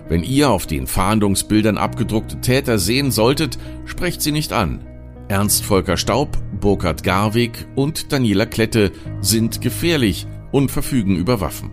Wenn 0.09 0.25
ihr 0.25 0.51
auf 0.51 0.67
den 0.67 0.89
Fahndungsbildern 0.89 1.79
abgedruckte 1.79 2.41
Täter 2.41 2.81
sehen 2.81 3.13
solltet, 3.13 3.57
sprecht 3.85 4.21
sie 4.21 4.33
nicht 4.33 4.53
an. 4.53 4.85
Ernst 5.29 5.65
Volker 5.65 5.97
Staub, 5.97 6.37
Burkhard 6.61 7.05
Garwig 7.05 7.69
und 7.77 8.11
Daniela 8.11 8.47
Klette 8.47 8.91
sind 9.21 9.61
gefährlich 9.61 10.27
und 10.51 10.73
verfügen 10.73 11.15
über 11.15 11.41
Waffen. 11.41 11.71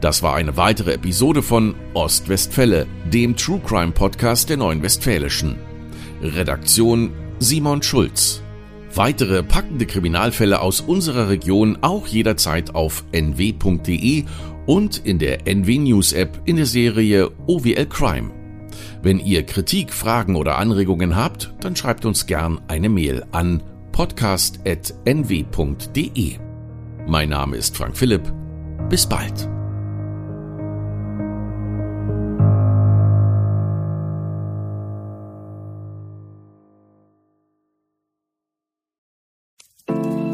Das 0.00 0.22
war 0.22 0.36
eine 0.36 0.56
weitere 0.56 0.92
Episode 0.92 1.42
von 1.42 1.74
Ostwestfälle, 1.94 2.86
dem 3.12 3.34
True 3.34 3.60
Crime 3.66 3.90
Podcast 3.90 4.48
der 4.48 4.58
Neuen 4.58 4.80
Westfälischen. 4.80 5.56
Redaktion 6.22 7.10
Simon 7.40 7.82
Schulz. 7.82 8.42
Weitere 8.94 9.42
packende 9.42 9.86
Kriminalfälle 9.86 10.60
aus 10.60 10.80
unserer 10.80 11.28
Region 11.28 11.78
auch 11.80 12.06
jederzeit 12.08 12.74
auf 12.74 13.04
nw.de 13.12 14.24
und 14.66 14.98
in 15.04 15.18
der 15.18 15.46
NW 15.46 15.78
News 15.78 16.12
App 16.12 16.42
in 16.44 16.56
der 16.56 16.66
Serie 16.66 17.30
OWL 17.46 17.86
Crime. 17.86 18.30
Wenn 19.02 19.20
ihr 19.20 19.46
Kritik, 19.46 19.92
Fragen 19.92 20.36
oder 20.36 20.58
Anregungen 20.58 21.16
habt, 21.16 21.54
dann 21.60 21.76
schreibt 21.76 22.04
uns 22.04 22.26
gern 22.26 22.60
eine 22.68 22.88
Mail 22.88 23.24
an 23.32 23.62
podcast.nw.de. 23.92 26.38
Mein 27.06 27.28
Name 27.30 27.56
ist 27.56 27.76
Frank 27.76 27.96
Philipp. 27.96 28.32
Bis 28.88 29.06
bald. 29.06 29.48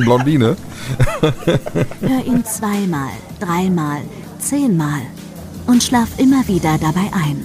Eine 0.00 0.04
Blondine. 0.04 0.56
Hör 2.00 2.24
ihn 2.24 2.44
zweimal, 2.44 3.10
dreimal, 3.38 4.00
zehnmal 4.38 5.02
und 5.66 5.82
schlaf 5.82 6.08
immer 6.18 6.46
wieder 6.48 6.78
dabei 6.78 7.10
ein. 7.12 7.44